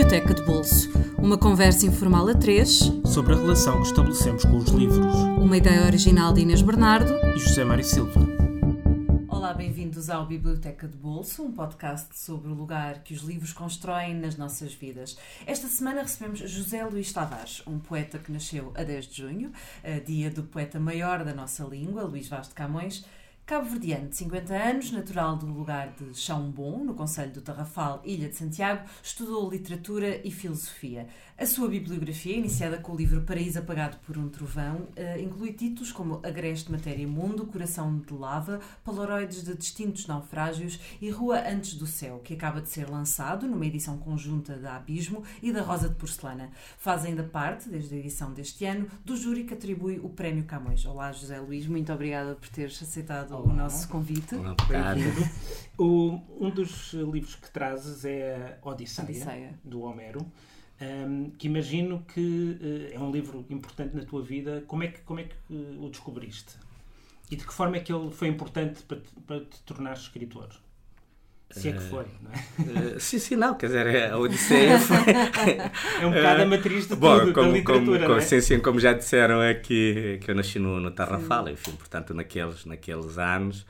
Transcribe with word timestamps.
Biblioteca 0.00 0.32
de 0.32 0.42
Bolso. 0.46 0.90
Uma 1.18 1.36
conversa 1.36 1.84
informal 1.84 2.26
a 2.26 2.34
três 2.34 2.90
sobre 3.04 3.34
a 3.34 3.36
relação 3.36 3.82
que 3.82 3.88
estabelecemos 3.88 4.46
com 4.46 4.56
os 4.56 4.70
livros. 4.70 5.14
Uma 5.38 5.58
ideia 5.58 5.84
original 5.84 6.32
de 6.32 6.40
Inês 6.40 6.62
Bernardo 6.62 7.12
e 7.36 7.38
José 7.38 7.64
Mário 7.64 7.84
Silva. 7.84 8.18
Olá, 9.28 9.52
bem-vindos 9.52 10.08
ao 10.08 10.24
Biblioteca 10.24 10.88
de 10.88 10.96
Bolso, 10.96 11.42
um 11.42 11.52
podcast 11.52 12.18
sobre 12.18 12.50
o 12.50 12.54
lugar 12.54 13.02
que 13.02 13.12
os 13.12 13.20
livros 13.20 13.52
constroem 13.52 14.14
nas 14.14 14.38
nossas 14.38 14.72
vidas. 14.72 15.18
Esta 15.46 15.68
semana 15.68 16.00
recebemos 16.00 16.38
José 16.38 16.82
Luís 16.82 17.12
Tavares, 17.12 17.62
um 17.66 17.78
poeta 17.78 18.18
que 18.18 18.32
nasceu 18.32 18.72
a 18.74 18.82
10 18.82 19.06
de 19.06 19.20
junho, 19.20 19.52
dia 20.06 20.30
do 20.30 20.44
poeta 20.44 20.80
maior 20.80 21.22
da 21.22 21.34
nossa 21.34 21.62
língua, 21.64 22.04
Luís 22.04 22.26
Vaz 22.26 22.48
de 22.48 22.54
Camões 22.54 23.04
Cabo-verdiano 23.46 24.08
de 24.08 24.16
50 24.16 24.54
anos, 24.54 24.92
natural 24.92 25.36
do 25.36 25.46
lugar 25.46 25.92
de 25.98 26.14
Chão 26.14 26.50
Bom, 26.52 26.84
no 26.84 26.94
Conselho 26.94 27.32
do 27.32 27.42
Tarrafal, 27.42 28.00
Ilha 28.04 28.28
de 28.28 28.36
Santiago, 28.36 28.88
estudou 29.02 29.50
literatura 29.50 30.20
e 30.24 30.30
filosofia. 30.30 31.08
A 31.40 31.46
sua 31.46 31.68
bibliografia, 31.68 32.36
iniciada 32.36 32.76
com 32.76 32.92
o 32.92 32.96
livro 32.96 33.22
Paraíso 33.22 33.60
Apagado 33.60 33.96
por 34.04 34.18
um 34.18 34.28
Trovão, 34.28 34.88
eh, 34.94 35.22
inclui 35.22 35.54
títulos 35.54 35.90
como 35.90 36.20
Agreste 36.22 36.70
Matéria 36.70 37.08
Mundo, 37.08 37.46
Coração 37.46 37.98
de 37.98 38.12
Lava, 38.12 38.60
Polaroides 38.84 39.42
de 39.42 39.56
Distintos 39.56 40.06
Naufrágios 40.06 40.78
e 41.00 41.08
Rua 41.08 41.40
Antes 41.48 41.72
do 41.72 41.86
Céu, 41.86 42.18
que 42.18 42.34
acaba 42.34 42.60
de 42.60 42.68
ser 42.68 42.90
lançado 42.90 43.48
numa 43.48 43.64
edição 43.64 43.96
conjunta 43.96 44.58
da 44.58 44.76
Abismo 44.76 45.24
e 45.42 45.50
da 45.50 45.62
Rosa 45.62 45.88
de 45.88 45.94
Porcelana. 45.94 46.50
Faz 46.76 47.06
ainda 47.06 47.22
parte, 47.22 47.70
desde 47.70 47.94
a 47.94 47.98
edição 47.98 48.34
deste 48.34 48.66
ano, 48.66 48.86
do 49.02 49.16
júri 49.16 49.44
que 49.44 49.54
atribui 49.54 49.98
o 49.98 50.10
Prémio 50.10 50.44
Camões. 50.44 50.84
Olá, 50.84 51.10
José 51.10 51.40
Luís, 51.40 51.66
muito 51.66 51.90
obrigada 51.90 52.34
por 52.34 52.50
teres 52.50 52.82
aceitado 52.82 53.32
Olá. 53.32 53.50
o 53.50 53.56
nosso 53.56 53.88
convite. 53.88 54.34
Olá, 54.34 54.54
Bem-vindo. 54.68 55.26
um 55.78 56.50
dos 56.50 56.92
livros 56.92 57.34
que 57.36 57.50
trazes 57.50 58.04
é 58.04 58.58
a 58.60 58.68
Odisseia, 58.68 59.08
Odisseia. 59.08 59.60
do 59.64 59.80
Homero 59.80 60.30
um, 60.80 61.30
que 61.30 61.46
imagino 61.46 62.04
que 62.12 62.90
uh, 62.90 62.94
é 62.94 62.98
um 62.98 63.10
livro 63.10 63.44
importante 63.50 63.94
na 63.94 64.04
tua 64.04 64.22
vida. 64.22 64.64
Como 64.66 64.82
é 64.82 64.88
que, 64.88 65.00
como 65.00 65.20
é 65.20 65.24
que 65.24 65.34
uh, 65.50 65.84
o 65.84 65.90
descobriste? 65.90 66.56
E 67.30 67.36
de 67.36 67.46
que 67.46 67.52
forma 67.52 67.76
é 67.76 67.80
que 67.80 67.92
ele 67.92 68.10
foi 68.10 68.28
importante 68.28 68.82
para 68.82 68.98
te, 68.98 69.10
para 69.26 69.40
te 69.40 69.62
tornar 69.64 69.92
escritor? 69.92 70.48
Se 71.50 71.68
é 71.68 71.72
que 71.72 71.80
foi, 71.80 72.06
não 72.22 72.30
é? 72.30 72.94
Uh, 72.94 73.00
sim, 73.00 73.18
sim, 73.18 73.34
não. 73.34 73.54
Quer 73.54 73.66
dizer, 73.66 74.12
a 74.12 74.16
Odisseia 74.16 74.78
foi... 74.78 74.96
é 76.00 76.06
um 76.06 76.12
bocado 76.12 76.42
a 76.42 76.46
matriz 76.46 76.86
de 76.86 76.94
bom, 76.94 77.18
tudo, 77.18 77.32
como, 77.32 77.50
da 77.50 77.58
literatura, 77.58 78.06
como, 78.06 78.18
é? 78.18 78.20
sim, 78.20 78.40
sim, 78.40 78.60
como 78.60 78.78
já 78.78 78.92
disseram 78.92 79.40
aqui, 79.40 80.20
que 80.22 80.30
eu 80.30 80.34
nasci 80.34 80.60
no, 80.60 80.78
no 80.78 80.92
Tarrafal, 80.92 81.48
enfim, 81.48 81.72
portanto, 81.72 82.14
naqueles, 82.14 82.64
naqueles 82.64 83.18
anos 83.18 83.66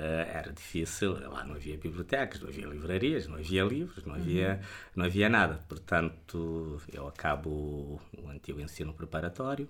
era 0.00 0.52
difícil, 0.52 1.12
lá 1.30 1.44
não 1.44 1.54
havia 1.54 1.76
bibliotecas, 1.76 2.40
não 2.40 2.48
havia 2.48 2.66
livrarias, 2.66 3.26
não 3.26 3.36
havia 3.36 3.64
livros, 3.64 4.04
não 4.04 4.14
havia, 4.14 4.54
uhum. 4.54 4.90
não 4.96 5.04
havia 5.04 5.28
nada. 5.28 5.60
Portanto, 5.68 6.80
eu 6.92 7.08
acabo 7.08 8.00
o 8.16 8.28
antigo 8.28 8.60
ensino 8.60 8.92
preparatório, 8.94 9.68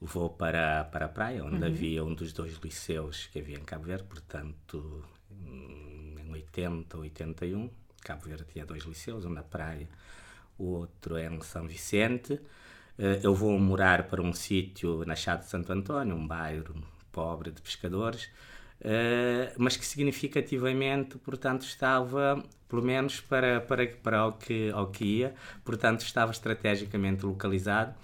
vou 0.00 0.30
para, 0.30 0.84
para 0.84 1.06
a 1.06 1.08
praia, 1.08 1.44
onde 1.44 1.56
uhum. 1.56 1.66
havia 1.66 2.04
um 2.04 2.14
dos 2.14 2.32
dois 2.32 2.54
liceus 2.62 3.26
que 3.26 3.38
havia 3.38 3.56
em 3.56 3.64
Cabo 3.64 3.84
Verde, 3.84 4.04
portanto, 4.04 5.04
em 5.30 6.30
80, 6.30 6.98
81, 6.98 7.70
Cabo 8.02 8.24
Verde 8.24 8.44
tinha 8.52 8.64
dois 8.64 8.84
liceus, 8.84 9.24
um 9.24 9.30
na 9.30 9.42
praia, 9.42 9.88
o 10.58 10.64
outro 10.64 11.16
é 11.16 11.26
em 11.26 11.40
São 11.42 11.66
Vicente. 11.66 12.34
Uh, 12.98 13.18
eu 13.22 13.34
vou 13.34 13.58
morar 13.58 14.08
para 14.08 14.20
um 14.20 14.32
sítio 14.32 15.04
na 15.06 15.14
Chá 15.14 15.36
de 15.36 15.46
Santo 15.46 15.72
António, 15.72 16.14
um 16.14 16.26
bairro 16.26 16.74
pobre 17.10 17.50
de 17.50 17.60
pescadores, 17.62 18.30
Uh, 18.80 19.52
mas 19.58 19.76
que 19.76 19.84
significativamente, 19.84 21.18
portanto, 21.18 21.62
estava, 21.62 22.42
pelo 22.66 22.82
menos 22.82 23.20
para, 23.20 23.60
para, 23.60 23.86
para 23.86 24.26
o, 24.26 24.32
que, 24.32 24.70
ao 24.70 24.86
que 24.86 25.04
ia, 25.04 25.34
portanto, 25.62 26.00
estava 26.00 26.32
estrategicamente 26.32 27.26
localizado, 27.26 27.94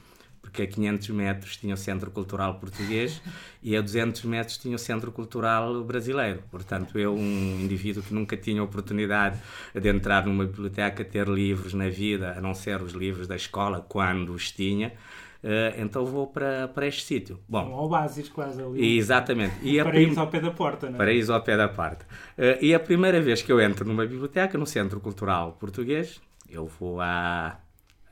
porque 0.42 0.62
a 0.62 0.66
500 0.66 1.08
metros 1.10 1.56
tinha 1.56 1.74
o 1.74 1.78
Centro 1.78 2.10
Cultural 2.10 2.60
Português 2.60 3.22
e 3.62 3.74
a 3.74 3.80
200 3.80 4.22
metros 4.24 4.58
tinha 4.58 4.76
o 4.76 4.78
Centro 4.78 5.10
Cultural 5.10 5.82
Brasileiro. 5.82 6.42
Portanto, 6.50 6.98
eu, 6.98 7.14
um 7.14 7.58
indivíduo 7.60 8.02
que 8.02 8.12
nunca 8.12 8.36
tinha 8.36 8.62
oportunidade 8.62 9.40
de 9.74 9.88
entrar 9.88 10.26
numa 10.26 10.44
biblioteca, 10.44 11.02
ter 11.02 11.26
livros 11.26 11.72
na 11.72 11.88
vida, 11.88 12.34
a 12.36 12.40
não 12.40 12.54
ser 12.54 12.82
os 12.82 12.92
livros 12.92 13.26
da 13.26 13.34
escola, 13.34 13.80
quando 13.80 14.34
os 14.34 14.50
tinha, 14.50 14.92
Uh, 15.42 15.80
então 15.80 16.04
vou 16.04 16.26
para, 16.26 16.68
para 16.68 16.86
este 16.86 17.02
sítio. 17.04 17.38
Bom, 17.48 17.66
um 17.68 17.74
oásis 17.74 18.28
quase 18.28 18.62
ali. 18.62 18.96
Exatamente. 18.96 19.54
E 19.62 19.82
paraíso 19.82 20.10
prim... 20.10 20.20
ao 20.20 20.26
pé 20.28 20.40
da 20.40 20.50
porta, 20.50 20.86
não 20.88 20.94
é? 20.94 20.98
Paraíso 20.98 21.32
ao 21.32 21.42
pé 21.42 21.56
da 21.56 21.68
porta. 21.68 22.06
Uh, 22.36 22.62
e 22.62 22.74
a 22.74 22.80
primeira 22.80 23.20
vez 23.20 23.42
que 23.42 23.52
eu 23.52 23.60
entro 23.60 23.86
numa 23.86 24.06
biblioteca, 24.06 24.56
no 24.58 24.66
Centro 24.66 25.00
Cultural 25.00 25.52
Português, 25.52 26.20
eu 26.48 26.66
vou 26.66 27.00
à 27.00 27.58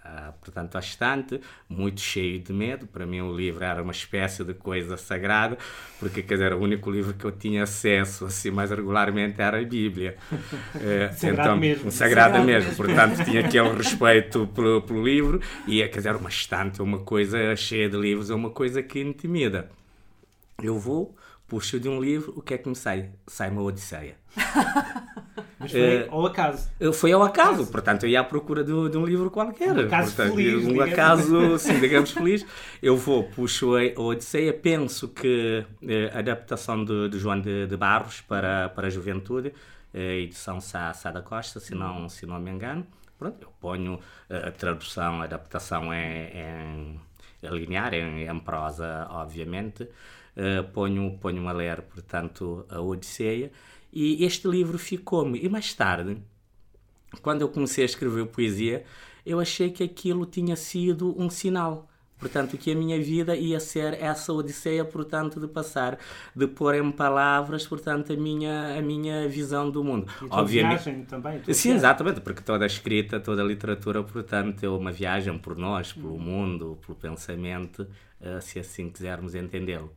ah, 0.06 0.34
portanto, 0.38 0.76
à 0.76 0.80
estante, 0.80 1.40
muito 1.66 1.98
cheio 1.98 2.38
de 2.38 2.52
medo. 2.52 2.86
Para 2.86 3.06
mim, 3.06 3.22
o 3.22 3.34
livro 3.34 3.64
era 3.64 3.82
uma 3.82 3.90
espécie 3.90 4.44
de 4.44 4.52
coisa 4.52 4.98
sagrada, 4.98 5.56
porque, 5.98 6.22
quer 6.22 6.34
dizer, 6.34 6.52
o 6.52 6.58
único 6.58 6.90
livro 6.90 7.14
que 7.14 7.24
eu 7.24 7.32
tinha 7.32 7.62
acesso 7.62 8.26
assim 8.26 8.50
mais 8.50 8.70
regularmente 8.70 9.40
era 9.40 9.58
a 9.58 9.64
Bíblia. 9.64 10.16
Eh, 10.76 11.10
sagrado 11.12 11.40
então, 11.40 11.56
mesmo. 11.56 11.90
Sagrada 11.90 12.38
mesmo. 12.40 12.68
mesmo. 12.70 12.76
Portanto, 12.76 13.24
tinha 13.24 13.40
aquele 13.46 13.70
respeito 13.70 14.46
pelo, 14.48 14.82
pelo 14.82 15.04
livro 15.04 15.40
e, 15.66 15.86
quer 15.88 15.98
dizer, 15.98 16.16
uma 16.16 16.28
estante, 16.28 16.82
uma 16.82 16.98
coisa 16.98 17.54
cheia 17.56 17.88
de 17.88 17.96
livros, 17.96 18.28
é 18.28 18.34
uma 18.34 18.50
coisa 18.50 18.82
que 18.82 19.00
intimida. 19.00 19.70
Eu 20.62 20.78
vou, 20.78 21.16
puxo 21.48 21.78
de 21.78 21.88
um 21.88 22.00
livro, 22.00 22.34
o 22.36 22.42
que 22.42 22.54
é 22.54 22.58
que 22.58 22.68
me 22.68 22.76
sai? 22.76 23.10
Sai 23.26 23.50
uma 23.50 23.62
Odisseia. 23.62 24.16
Mas 25.64 25.72
foi 25.72 26.02
uh, 26.02 26.12
ao 26.12 26.26
acaso. 26.26 26.70
Foi 26.92 27.12
ao 27.12 27.22
acaso, 27.22 27.50
acaso. 27.50 27.72
portanto 27.72 28.02
eu 28.04 28.10
ia 28.10 28.20
à 28.20 28.24
procura 28.24 28.62
de, 28.62 28.70
de 28.90 28.98
um 28.98 29.04
livro 29.04 29.30
qualquer. 29.30 29.72
Um 29.72 29.80
acaso 29.80 30.14
portanto, 30.14 30.36
feliz. 30.36 30.66
Um 30.66 30.80
acaso, 30.80 31.58
sim, 31.58 31.80
digamos 31.80 32.10
feliz. 32.10 32.46
Eu 32.82 32.96
vou, 32.96 33.24
puxo 33.24 33.74
a 33.76 34.00
Odisseia, 34.00 34.52
penso 34.52 35.08
que 35.08 35.64
eh, 35.82 36.10
a 36.14 36.18
adaptação 36.18 36.84
de, 36.84 37.08
de 37.08 37.18
João 37.18 37.40
de, 37.40 37.66
de, 37.66 37.76
Barros 37.76 38.20
para, 38.20 38.68
para 38.68 38.88
a 38.88 38.90
juventude, 38.90 39.48
a 39.48 39.98
eh, 39.98 40.20
edição 40.20 40.60
Sá, 40.60 40.92
Sá 40.92 41.10
da 41.10 41.22
Costa, 41.22 41.60
se 41.60 41.74
não, 41.74 42.08
se 42.08 42.26
não 42.26 42.38
me 42.38 42.50
engano. 42.50 42.86
Pronto, 43.18 43.38
eu 43.40 43.52
ponho 43.60 44.00
a 44.28 44.50
tradução, 44.50 45.22
a 45.22 45.24
adaptação 45.24 45.92
é, 45.92 46.30
é, 46.34 46.94
é 47.42 47.48
linear, 47.48 47.94
em, 47.94 48.26
em 48.26 48.38
prosa, 48.40 49.06
obviamente. 49.10 49.88
Uh, 50.36 50.64
ponho, 50.72 51.16
ponho 51.18 51.48
a 51.48 51.52
ler, 51.52 51.80
portanto, 51.82 52.66
a 52.68 52.80
Odisseia 52.80 53.52
e 53.94 54.24
este 54.24 54.48
livro 54.48 54.76
ficou-me. 54.76 55.38
E 55.38 55.48
mais 55.48 55.72
tarde, 55.72 56.18
quando 57.22 57.42
eu 57.42 57.48
comecei 57.48 57.84
a 57.84 57.86
escrever 57.86 58.26
poesia, 58.26 58.84
eu 59.24 59.38
achei 59.38 59.70
que 59.70 59.84
aquilo 59.84 60.26
tinha 60.26 60.56
sido 60.56 61.14
um 61.16 61.30
sinal. 61.30 61.88
Portanto, 62.18 62.56
que 62.56 62.72
a 62.72 62.74
minha 62.74 63.00
vida 63.00 63.36
ia 63.36 63.60
ser 63.60 63.94
essa 64.00 64.32
odisseia, 64.32 64.84
portanto, 64.84 65.38
de 65.38 65.46
passar, 65.46 65.98
de 66.34 66.46
pôr 66.46 66.74
em 66.74 66.90
palavras, 66.90 67.66
portanto, 67.66 68.12
a 68.12 68.16
minha, 68.16 68.78
a 68.78 68.82
minha 68.82 69.28
visão 69.28 69.70
do 69.70 69.84
mundo. 69.84 70.06
E 70.22 70.26
Obviamente, 70.30 70.84
viagem 70.84 71.04
também. 71.04 71.38
Sim, 71.38 71.44
viagem. 71.44 71.72
exatamente, 71.72 72.20
porque 72.20 72.40
toda 72.40 72.64
a 72.64 72.66
escrita, 72.66 73.20
toda 73.20 73.42
a 73.42 73.44
literatura, 73.44 74.02
portanto, 74.02 74.64
é 74.64 74.68
uma 74.68 74.90
viagem 74.90 75.36
por 75.38 75.56
nós, 75.56 75.92
pelo 75.92 76.18
mundo, 76.18 76.78
pelo 76.86 76.96
pensamento, 76.96 77.86
eh, 78.20 78.40
se 78.40 78.58
assim 78.58 78.88
quisermos 78.88 79.34
entendê-lo. 79.34 79.92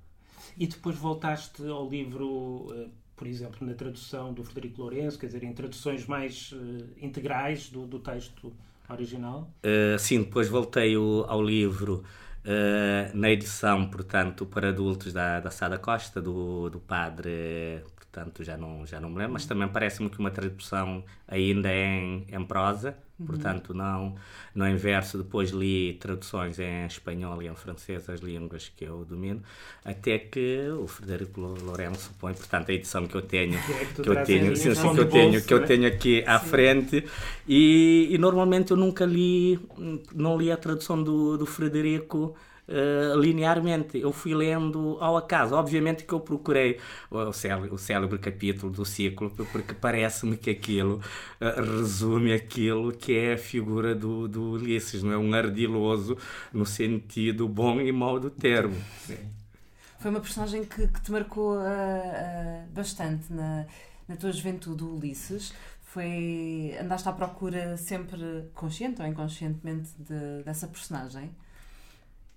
E 0.58 0.68
depois 0.68 0.98
voltaste 0.98 1.66
ao 1.68 1.88
livro 1.90 2.68
eh, 2.72 2.88
por 3.18 3.28
exemplo, 3.28 3.66
na 3.66 3.74
tradução 3.74 4.32
do 4.32 4.44
Frederico 4.44 4.80
Lourenço, 4.80 5.18
quer 5.18 5.26
dizer, 5.26 5.44
em 5.44 5.52
traduções 5.52 6.06
mais 6.06 6.52
uh, 6.52 6.88
integrais 7.02 7.68
do, 7.68 7.88
do, 7.88 7.98
texto 7.98 8.54
original? 8.88 9.52
Uh, 9.64 9.98
sim, 9.98 10.22
depois 10.22 10.48
voltei 10.48 10.96
o, 10.96 11.26
ao 11.28 11.42
livro 11.42 12.04
uh, 12.46 13.18
na 13.18 13.32
edição, 13.32 13.90
portanto, 13.90 14.46
para 14.46 14.70
adultos 14.70 15.12
da, 15.12 15.40
da 15.40 15.50
Sada 15.50 15.80
Costa, 15.80 16.22
do, 16.22 16.70
do 16.70 16.80
padre, 16.80 17.84
portanto, 17.96 18.44
já 18.44 18.56
não, 18.56 18.86
já 18.86 19.00
não 19.00 19.10
me 19.10 19.18
lembro, 19.18 19.34
mas 19.34 19.48
também 19.48 19.68
parece-me 19.68 20.12
que 20.12 20.20
uma 20.20 20.30
tradução 20.30 21.04
ainda 21.28 21.70
é 21.70 21.86
em, 21.86 22.28
em 22.30 22.46
prosa. 22.46 22.96
Portanto, 23.26 23.74
não, 23.74 24.16
não 24.54 24.68
em 24.68 24.76
verso. 24.76 25.18
Depois 25.18 25.50
li 25.50 25.94
traduções 25.94 26.60
em 26.60 26.86
espanhol 26.86 27.42
e 27.42 27.48
em 27.48 27.56
francês, 27.56 28.08
as 28.10 28.20
línguas 28.20 28.72
que 28.76 28.86
eu 28.86 29.04
domino, 29.06 29.42
até 29.84 30.20
que 30.20 30.68
o 30.70 30.88
Frederico 30.88 31.42
Lourenço 31.42 32.12
põe, 32.20 32.34
portanto, 32.34 32.70
a 32.70 32.74
edição 32.74 33.08
que 33.08 33.16
eu 33.16 33.22
tenho, 33.24 33.60
que, 33.64 33.72
é 33.72 33.86
que, 33.86 34.02
que 34.02 34.10
eu 34.10 34.24
tenho, 34.24 34.56
sim, 34.56 34.76
sim, 34.76 34.94
que 34.94 35.00
eu 35.00 35.10
tenho, 35.10 35.32
bolso, 35.32 35.48
que 35.48 35.54
eu 35.54 35.66
tenho 35.66 35.88
aqui 35.88 36.24
à 36.28 36.40
sim. 36.40 36.48
frente. 36.48 37.06
E, 37.48 38.08
e, 38.12 38.18
normalmente 38.18 38.72
eu 38.72 38.78
nunca 38.78 39.06
li, 39.06 39.60
não 40.14 40.38
li 40.38 40.52
a 40.52 40.58
tradução 40.58 41.02
do, 41.02 41.38
do 41.38 41.46
Frederico 41.46 42.36
uh, 42.68 43.20
linearmente. 43.20 43.98
Eu 43.98 44.12
fui 44.12 44.36
lendo 44.36 44.98
ao 45.00 45.18
acaso. 45.18 45.56
Obviamente 45.56 46.04
que 46.04 46.14
eu 46.14 46.20
procurei 46.20 46.80
o 47.10 47.32
célebre, 47.34 47.70
o 47.74 47.78
célebre 47.78 48.18
capítulo 48.20 48.72
do 48.72 48.86
ciclo, 48.86 49.30
porque 49.52 49.74
parece-me 49.74 50.38
que 50.38 50.50
aquilo 50.50 51.02
uh, 51.42 51.78
resume 51.78 52.34
aquilo 52.34 52.92
que 52.92 53.18
é 53.18 53.34
a 53.34 53.38
figura 53.38 53.96
do, 53.96 54.28
do 54.28 54.52
Ulisses, 54.52 55.04
não 55.04 55.12
é? 55.12 55.18
Um 55.18 55.34
ardiloso 55.34 56.18
no 56.54 56.66
sentido 56.66 57.48
bom 57.48 57.80
e 57.80 57.92
mau 57.92 58.20
do 58.20 58.30
termo. 58.30 58.76
Sim. 59.06 59.18
Foi 60.00 60.12
uma 60.12 60.20
personagem 60.20 60.64
que, 60.64 60.88
que 60.88 61.02
te 61.02 61.12
marcou 61.12 61.58
uh, 61.58 62.68
bastante 62.72 63.34
na, 63.34 63.66
na 64.08 64.16
tua 64.16 64.32
juventude, 64.32 64.84
o 64.84 64.96
Ulisses. 64.96 65.54
Foi. 65.82 66.76
Andaste 66.80 67.10
à 67.10 67.14
procura 67.14 67.76
sempre, 67.78 68.50
consciente 68.54 69.02
ou 69.02 69.08
inconscientemente, 69.08 69.90
de, 69.98 70.44
dessa 70.44 70.68
personagem? 70.68 71.32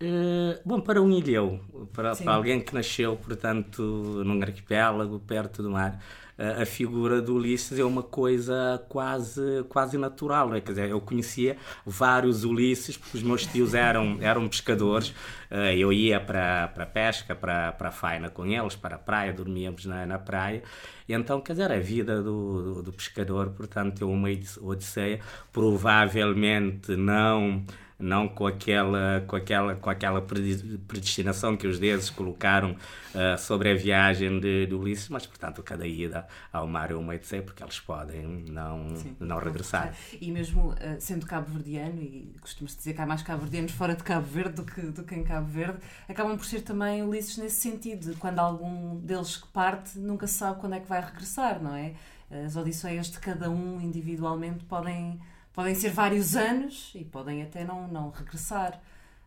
Uh, 0.02 0.58
bom, 0.64 0.80
para 0.80 1.02
um 1.02 1.10
ilhéu, 1.10 1.60
para, 1.92 2.16
para, 2.16 2.32
alguém 2.32 2.58
que 2.58 2.72
nasceu, 2.74 3.18
portanto, 3.18 3.82
num 4.24 4.40
arquipélago, 4.40 5.20
perto 5.20 5.62
do 5.62 5.70
mar, 5.70 6.02
uh, 6.38 6.62
a 6.62 6.64
figura 6.64 7.20
do 7.20 7.34
Ulisses 7.34 7.78
é 7.78 7.84
uma 7.84 8.02
coisa 8.02 8.82
quase, 8.88 9.62
quase 9.68 9.98
natural. 9.98 10.48
Né? 10.48 10.62
Quer 10.62 10.72
dizer, 10.72 10.88
eu 10.88 11.02
conhecia 11.02 11.58
vários 11.84 12.44
Ulisses, 12.44 12.96
porque 12.96 13.18
os 13.18 13.22
meus 13.22 13.44
tios 13.44 13.74
eram, 13.74 14.16
eram 14.24 14.48
pescadores, 14.48 15.10
uh, 15.50 15.70
eu 15.76 15.92
ia 15.92 16.18
para, 16.18 16.68
para 16.68 16.84
a 16.84 16.86
pesca, 16.86 17.34
para, 17.34 17.72
para 17.72 17.90
a 17.90 17.92
faina 17.92 18.30
com 18.30 18.46
eles, 18.46 18.74
para 18.74 18.96
a 18.96 18.98
praia, 18.98 19.34
dormíamos 19.34 19.84
na, 19.84 20.06
na 20.06 20.18
praia. 20.18 20.62
E 21.06 21.12
então, 21.12 21.42
quer 21.42 21.52
dizer, 21.52 21.70
a 21.70 21.78
vida 21.78 22.22
do, 22.22 22.62
do, 22.62 22.82
do 22.84 22.92
pescador, 22.94 23.50
portanto, 23.50 24.00
é 24.00 24.06
uma 24.06 24.30
odisseia, 24.62 25.20
provavelmente 25.52 26.96
não 26.96 27.66
não 28.00 28.28
com 28.28 28.46
aquela, 28.46 29.22
com 29.26 29.36
aquela, 29.36 29.74
com 29.76 29.90
aquela 29.90 30.22
predestinação 30.22 31.56
que 31.56 31.66
os 31.66 31.78
deuses 31.78 32.10
colocaram 32.10 32.72
uh, 32.72 33.38
sobre 33.38 33.70
a 33.70 33.74
viagem 33.74 34.40
de, 34.40 34.66
de, 34.66 34.74
Ulisses, 34.74 35.08
mas 35.08 35.26
portanto 35.26 35.62
cada 35.62 35.86
ida 35.86 36.26
ao 36.52 36.66
mar 36.66 36.90
é 36.90 36.94
uma 36.94 37.14
etc, 37.14 37.44
porque 37.44 37.62
eles 37.62 37.78
podem 37.78 38.26
não, 38.48 38.96
Sim, 38.96 39.16
não 39.20 39.38
regressar. 39.38 39.94
E 40.20 40.30
mesmo 40.30 40.70
uh, 40.70 40.76
sendo 40.98 41.26
cabo-verdiano, 41.26 42.00
e 42.00 42.34
costuma-se 42.40 42.76
dizer 42.76 42.94
que 42.94 43.00
há 43.00 43.06
mais 43.06 43.22
cabo-verdianos 43.22 43.72
fora 43.72 43.94
de 43.94 44.02
Cabo 44.02 44.26
Verde 44.26 44.54
do 44.54 44.64
que, 44.64 44.80
do 44.80 45.04
que 45.04 45.14
em 45.14 45.22
Cabo 45.22 45.48
Verde, 45.48 45.78
acabam 46.08 46.36
por 46.36 46.46
ser 46.46 46.62
também 46.62 47.02
Ulisses 47.02 47.36
nesse 47.36 47.60
sentido, 47.60 48.16
quando 48.18 48.38
algum 48.38 48.98
deles 49.00 49.36
que 49.36 49.48
parte 49.48 49.98
nunca 49.98 50.26
sabe 50.26 50.60
quando 50.60 50.74
é 50.74 50.80
que 50.80 50.88
vai 50.88 51.00
regressar, 51.00 51.62
não 51.62 51.74
é? 51.74 51.94
As 52.30 52.54
odisseias 52.54 53.10
de 53.10 53.18
cada 53.18 53.50
um 53.50 53.80
individualmente 53.80 54.64
podem 54.64 55.20
podem 55.60 55.74
ser 55.74 55.90
vários 55.90 56.36
anos 56.36 56.90
e 56.94 57.04
podem 57.04 57.42
até 57.42 57.64
não, 57.64 57.86
não 57.86 58.10
regressar. 58.10 58.80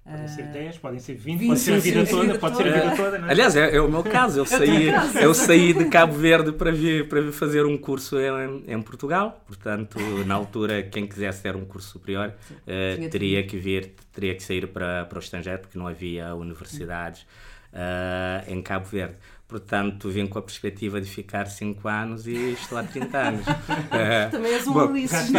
Podem 0.03 0.27
ser 0.27 0.43
10, 0.47 0.77
podem 0.79 0.99
ser 0.99 1.13
20, 1.13 1.39
20 1.39 1.47
pode 1.47 1.59
ser 1.61 1.73
a 1.73 1.77
vida 1.77 2.05
toda, 2.05 2.39
pode 2.39 2.57
ser 2.57 2.67
a 2.67 2.71
vida 2.73 2.95
toda. 2.97 3.19
Não 3.19 3.27
é? 3.27 3.31
Aliás, 3.31 3.55
é, 3.55 3.75
é, 3.75 3.79
o 3.79 3.89
meu 3.89 4.03
caso. 4.03 4.39
Eu 4.39 4.45
saí, 4.47 4.87
eu 5.21 5.33
saí 5.33 5.73
de 5.73 5.85
Cabo 5.85 6.13
Verde 6.13 6.51
para 6.51 6.71
vir, 6.71 7.07
para 7.07 7.21
vir 7.21 7.31
fazer 7.31 7.65
um 7.65 7.77
curso 7.77 8.17
em, 8.19 8.63
em 8.67 8.81
Portugal. 8.81 9.41
Portanto, 9.45 9.97
na 10.25 10.33
altura, 10.35 10.83
quem 10.83 11.07
quisesse 11.07 11.41
ter 11.41 11.55
um 11.55 11.63
curso 11.63 11.87
superior 11.87 12.33
uh, 12.33 13.09
teria 13.09 13.45
que 13.45 13.55
vir, 13.55 13.93
teria 14.11 14.35
que 14.35 14.43
sair 14.43 14.67
para, 14.67 15.05
para 15.05 15.17
o 15.17 15.21
estrangeiro, 15.21 15.59
porque 15.59 15.77
não 15.77 15.87
havia 15.87 16.35
universidades 16.35 17.21
uh, 17.71 18.51
em 18.51 18.61
Cabo 18.61 18.85
Verde. 18.87 19.15
Portanto, 19.53 20.09
vim 20.09 20.25
com 20.25 20.39
a 20.39 20.41
perspectiva 20.41 20.99
de 20.99 21.07
ficar 21.07 21.45
5 21.45 21.87
anos 21.87 22.25
e 22.25 22.53
estou 22.53 22.75
há 22.75 22.81
30 22.81 23.17
anos. 23.19 23.45
Também 24.31 24.51
és 24.51 24.65
um 24.65 24.73
Ulisses. 24.73 25.31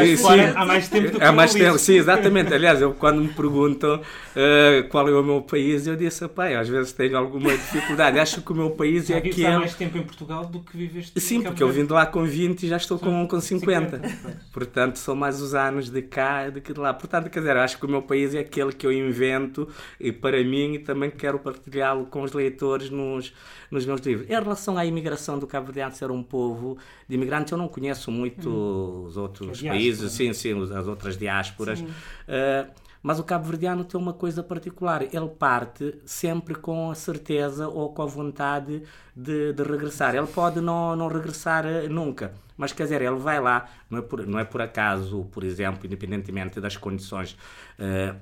há 0.54 0.64
mais 0.64 0.88
tempo 0.88 1.10
do 1.10 1.18
que 1.18 1.24
há 1.24 1.32
mais 1.32 1.52
tempo, 1.52 1.78
Sim, 1.78 1.94
exatamente. 1.94 2.54
Aliás, 2.54 2.80
eu, 2.80 2.94
quando 2.94 3.20
me 3.20 3.26
perguntam 3.34 3.96
uh, 3.96 4.88
qual 4.88 5.08
é 5.08 5.12
o 5.12 5.24
meu 5.24 5.42
país, 5.42 5.88
eu 5.88 5.96
disse, 5.96 6.28
pai, 6.28 6.54
às 6.54 6.68
vezes 6.68 6.92
tenho 6.92 7.18
alguma 7.18 7.50
dificuldade. 7.50 8.20
Acho 8.20 8.40
que 8.40 8.52
o 8.52 8.54
meu 8.54 8.70
país 8.70 9.08
já 9.08 9.16
é 9.16 9.18
aquele... 9.18 9.46
há 9.46 9.58
mais 9.58 9.74
tempo 9.74 9.98
em 9.98 10.02
Portugal 10.02 10.46
do 10.46 10.60
que 10.60 10.76
viveste 10.76 11.20
Sim, 11.20 11.42
porque 11.42 11.60
eu 11.60 11.72
vim 11.72 11.84
de 11.84 11.92
lá 11.92 12.06
com 12.06 12.24
20 12.24 12.62
e 12.62 12.68
já 12.68 12.76
estou 12.76 13.00
com, 13.00 13.26
com 13.26 13.40
50. 13.40 13.96
50. 13.98 14.38
Portanto, 14.52 14.96
são 14.96 15.16
mais 15.16 15.42
os 15.42 15.56
anos 15.56 15.90
de 15.90 16.02
cá 16.02 16.48
do 16.50 16.60
que 16.60 16.72
de 16.72 16.78
lá. 16.78 16.94
Portanto, 16.94 17.28
quer 17.28 17.40
dizer, 17.40 17.56
acho 17.56 17.78
que 17.78 17.84
o 17.84 17.88
meu 17.88 18.02
país 18.02 18.32
é 18.32 18.38
aquele 18.38 18.72
que 18.72 18.86
eu 18.86 18.92
invento 18.92 19.68
e 19.98 20.12
para 20.12 20.40
mim 20.44 20.74
e 20.74 20.78
também 20.78 21.10
quero 21.10 21.40
partilhá-lo 21.40 22.06
com 22.06 22.22
os 22.22 22.32
leitores 22.32 22.90
nos, 22.90 23.34
nos 23.72 23.84
meus 23.84 24.03
Em 24.06 24.26
relação 24.26 24.76
à 24.76 24.84
imigração 24.84 25.38
do 25.38 25.46
Cabo 25.46 25.72
Verde 25.72 25.96
ser 25.96 26.10
um 26.10 26.22
povo 26.22 26.78
de 27.08 27.14
imigrantes, 27.14 27.52
eu 27.52 27.58
não 27.58 27.68
conheço 27.68 28.10
muito 28.10 28.48
hum. 28.48 29.04
os 29.04 29.16
outros 29.16 29.62
países, 29.62 30.12
sim, 30.12 30.32
sim, 30.32 30.54
as 30.72 30.86
outras 30.86 31.16
diásporas. 31.16 31.80
Uh, 31.80 32.84
mas 33.04 33.18
o 33.18 33.22
cabo-verdiano 33.22 33.84
tem 33.84 34.00
uma 34.00 34.14
coisa 34.14 34.42
particular. 34.42 35.02
Ele 35.02 35.28
parte 35.28 35.94
sempre 36.06 36.54
com 36.54 36.90
a 36.90 36.94
certeza 36.94 37.68
ou 37.68 37.92
com 37.92 38.00
a 38.00 38.06
vontade 38.06 38.82
de, 39.14 39.52
de 39.52 39.62
regressar. 39.62 40.14
Ele 40.14 40.26
pode 40.26 40.58
não, 40.62 40.96
não 40.96 41.06
regressar 41.08 41.66
eh, 41.66 41.86
nunca. 41.86 42.32
Mas, 42.56 42.72
quer 42.72 42.84
dizer, 42.84 43.02
ele 43.02 43.18
vai 43.18 43.38
lá, 43.38 43.68
não 43.90 43.98
é 43.98 44.02
por, 44.02 44.26
não 44.26 44.38
é 44.38 44.44
por 44.44 44.62
acaso, 44.62 45.28
por 45.32 45.44
exemplo, 45.44 45.84
independentemente 45.84 46.58
das 46.62 46.78
condições 46.78 47.36
uh, 47.78 48.16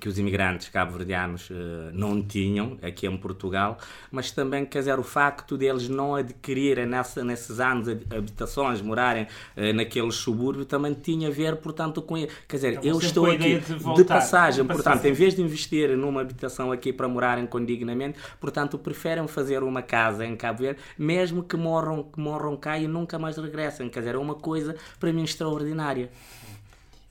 que 0.00 0.08
os 0.08 0.18
imigrantes 0.18 0.68
cabo-verdianos 0.68 1.50
uh, 1.50 1.54
não 1.92 2.22
tinham 2.22 2.78
aqui 2.82 3.06
em 3.06 3.16
Portugal, 3.16 3.78
mas 4.10 4.30
também, 4.30 4.64
quer 4.64 4.80
dizer, 4.80 4.98
o 4.98 5.02
facto 5.02 5.56
deles 5.56 5.88
não 5.88 6.14
adquirirem 6.14 6.86
nessa, 6.86 7.24
nesses 7.24 7.60
anos 7.60 7.88
habitações, 7.88 8.80
morarem 8.80 9.24
uh, 9.56 9.72
naqueles 9.74 10.16
subúrbios, 10.16 10.66
também 10.66 10.94
tinha 10.94 11.28
a 11.28 11.30
ver, 11.30 11.56
portanto, 11.56 12.02
com... 12.02 12.16
Quer 12.48 12.56
dizer, 12.56 12.80
eu 12.82 12.98
estou 12.98 13.26
aqui 13.26 13.58
de, 13.58 13.74
voltar, 13.74 14.02
de, 14.02 14.08
passagem, 14.08 14.64
de, 14.64 14.72
portanto, 14.72 15.04
em 15.04 15.12
vez 15.12 15.34
de 15.34 15.42
investir 15.42 15.96
numa 15.96 16.20
habitação 16.20 16.72
aqui 16.72 16.92
para 16.92 17.08
morarem 17.08 17.46
condignamente, 17.46 18.18
portanto, 18.40 18.78
preferem 18.78 19.26
fazer 19.26 19.62
uma 19.62 19.82
casa 19.82 20.24
em 20.24 20.36
Cabo 20.36 20.60
Verde, 20.60 20.80
mesmo 20.98 21.42
que 21.42 21.56
morram, 21.56 22.02
que 22.02 22.20
morram 22.20 22.56
cá 22.56 22.78
e 22.78 22.86
nunca 22.86 23.18
mais 23.18 23.36
regressem. 23.36 23.88
Quer 23.88 24.00
dizer, 24.00 24.14
é 24.14 24.18
uma 24.18 24.34
coisa, 24.34 24.76
para 24.98 25.12
mim, 25.12 25.24
extraordinária. 25.24 26.10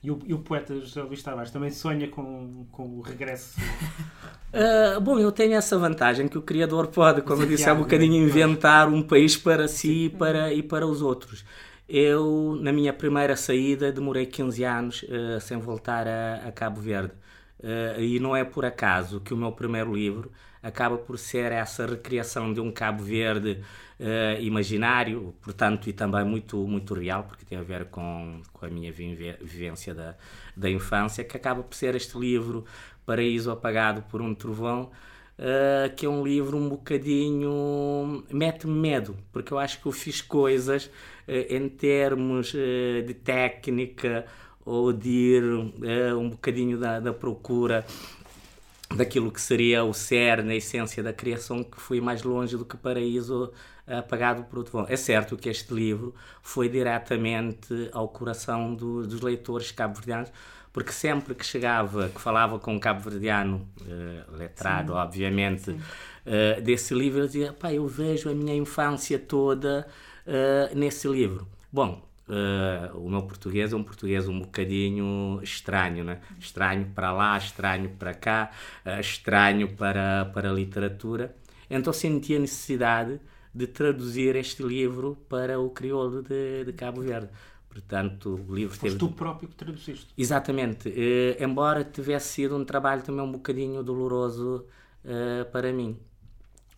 E 0.05 0.11
o, 0.11 0.19
e 0.23 0.33
o 0.35 0.37
poeta 0.37 0.79
José 0.79 1.01
Luís 1.01 1.23
Tavares 1.23 1.49
também 1.49 1.71
sonha 1.71 2.07
com, 2.07 2.67
com 2.71 2.83
o 2.83 3.01
regresso? 3.01 3.59
Uh, 4.53 5.01
bom, 5.01 5.17
eu 5.17 5.31
tenho 5.31 5.55
essa 5.55 5.79
vantagem 5.79 6.27
que 6.27 6.37
o 6.37 6.43
criador 6.43 6.85
pode, 6.87 7.23
como 7.23 7.41
eu 7.41 7.47
disse 7.47 7.67
há 7.67 7.73
um 7.73 7.79
bocadinho, 7.79 8.23
inventar 8.23 8.87
um 8.87 9.01
país 9.01 9.35
para 9.35 9.67
si 9.67 10.05
e 10.05 10.09
para, 10.11 10.53
e 10.53 10.61
para 10.61 10.85
os 10.85 11.01
outros. 11.01 11.43
Eu, 11.89 12.55
na 12.61 12.71
minha 12.71 12.93
primeira 12.93 13.35
saída, 13.35 13.91
demorei 13.91 14.27
15 14.27 14.63
anos 14.63 15.01
uh, 15.01 15.41
sem 15.41 15.57
voltar 15.57 16.07
a, 16.07 16.49
a 16.49 16.51
Cabo 16.51 16.79
Verde. 16.79 17.13
Uh, 17.59 17.99
e 18.01 18.19
não 18.19 18.35
é 18.35 18.43
por 18.43 18.65
acaso 18.65 19.21
que 19.21 19.33
o 19.33 19.37
meu 19.37 19.51
primeiro 19.51 19.93
livro 19.93 20.31
acaba 20.61 20.97
por 20.97 21.17
ser 21.17 21.51
essa 21.51 21.85
recriação 21.85 22.53
de 22.53 22.59
um 22.59 22.71
Cabo 22.71 23.01
Verde 23.03 23.61
uh, 23.99 24.41
imaginário, 24.41 25.33
portanto, 25.41 25.87
e 25.89 25.93
também 25.93 26.25
muito, 26.25 26.57
muito 26.67 26.93
real, 26.93 27.23
porque 27.23 27.45
tem 27.45 27.57
a 27.57 27.63
ver 27.63 27.85
com, 27.85 28.41
com 28.51 28.65
a 28.65 28.69
minha 28.69 28.91
vivência 28.91 29.93
da, 29.93 30.15
da 30.55 30.69
infância, 30.69 31.23
que 31.23 31.37
acaba 31.37 31.63
por 31.63 31.75
ser 31.75 31.95
este 31.95 32.17
livro 32.17 32.65
Paraíso 33.05 33.51
Apagado 33.51 34.01
por 34.03 34.21
um 34.21 34.33
Trovão, 34.33 34.91
Uh, 35.37 35.93
que 35.97 36.05
é 36.05 36.09
um 36.09 36.23
livro 36.23 36.55
um 36.57 36.69
bocadinho. 36.69 38.23
mete-me 38.31 38.71
medo, 38.71 39.17
porque 39.33 39.51
eu 39.51 39.59
acho 39.59 39.81
que 39.81 39.85
eu 39.85 39.91
fiz 39.91 40.21
coisas 40.21 40.89
em 41.27 41.67
termos 41.67 42.53
de 42.53 43.13
técnica 43.15 44.25
ou 44.65 44.91
de 44.91 45.09
ir 45.09 45.43
um 46.15 46.29
bocadinho 46.29 46.77
da, 46.77 46.99
da 46.99 47.13
procura 47.13 47.85
daquilo 48.95 49.31
que 49.31 49.41
seria 49.41 49.83
o 49.83 49.93
cerne, 49.93 50.53
a 50.53 50.55
essência 50.55 51.03
da 51.03 51.13
criação, 51.13 51.63
que 51.63 51.79
fui 51.79 52.01
mais 52.01 52.23
longe 52.23 52.57
do 52.57 52.65
que 52.65 52.77
Paraíso 52.77 53.51
apagado 53.87 54.43
por 54.45 54.59
outro 54.59 54.73
vão. 54.73 54.85
É 54.89 54.95
certo 54.95 55.37
que 55.37 55.49
este 55.49 55.73
livro 55.73 56.13
foi 56.41 56.67
diretamente 56.67 57.89
ao 57.91 58.07
coração 58.07 58.73
do, 58.73 59.05
dos 59.05 59.21
leitores 59.21 59.71
cabo-verdianos, 59.71 60.31
porque 60.73 60.91
sempre 60.91 61.33
que 61.33 61.45
chegava, 61.45 62.09
que 62.09 62.19
falava 62.19 62.59
com 62.59 62.73
um 62.73 62.79
cabo-verdiano, 62.79 63.67
uh, 63.81 64.35
letrado, 64.35 64.91
Sim. 64.91 64.99
obviamente, 64.99 65.71
uh, 65.71 66.61
desse 66.61 66.93
livro, 66.93 67.21
eu 67.21 67.27
dizia, 67.27 67.53
pá, 67.53 67.71
eu 67.71 67.87
vejo 67.87 68.29
a 68.29 68.33
minha 68.33 68.55
infância 68.55 69.17
toda 69.17 69.87
uh, 70.27 70.75
nesse 70.75 71.07
livro. 71.07 71.47
Bom, 71.71 72.01
Uh, 72.27 72.97
o 72.97 73.07
meu 73.07 73.21
português 73.21 73.71
é 73.71 73.75
um 73.75 73.83
português 73.83 74.27
um 74.27 74.39
bocadinho 74.39 75.39
estranho, 75.43 76.03
né? 76.03 76.21
estranho 76.39 76.87
para 76.87 77.11
lá, 77.11 77.37
estranho 77.37 77.89
para 77.89 78.15
cá, 78.15 78.49
uh, 78.83 78.99
estranho 78.99 79.75
para, 79.75 80.25
para 80.33 80.49
a 80.49 80.53
literatura. 80.53 81.35
Então 81.69 81.93
senti 81.93 82.35
a 82.35 82.39
necessidade 82.39 83.19
de 83.53 83.67
traduzir 83.67 84.35
este 84.35 84.63
livro 84.63 85.15
para 85.29 85.59
o 85.59 85.69
crioulo 85.69 86.23
de, 86.23 86.65
de 86.65 86.73
Cabo 86.73 87.01
Verde. 87.01 87.29
Portanto, 87.69 88.43
o 88.47 88.55
livro 88.55 88.73
Foste 88.73 88.97
teve... 88.97 88.97
tu 88.97 89.09
próprio 89.09 89.47
que 89.47 89.55
traduziste. 89.55 90.07
Exatamente. 90.17 90.89
Uh, 90.89 91.43
embora 91.43 91.83
tivesse 91.83 92.29
sido 92.29 92.57
um 92.57 92.65
trabalho 92.65 93.03
também 93.03 93.23
um 93.23 93.31
bocadinho 93.31 93.83
doloroso 93.83 94.65
para 95.51 95.71
mim. 95.71 95.99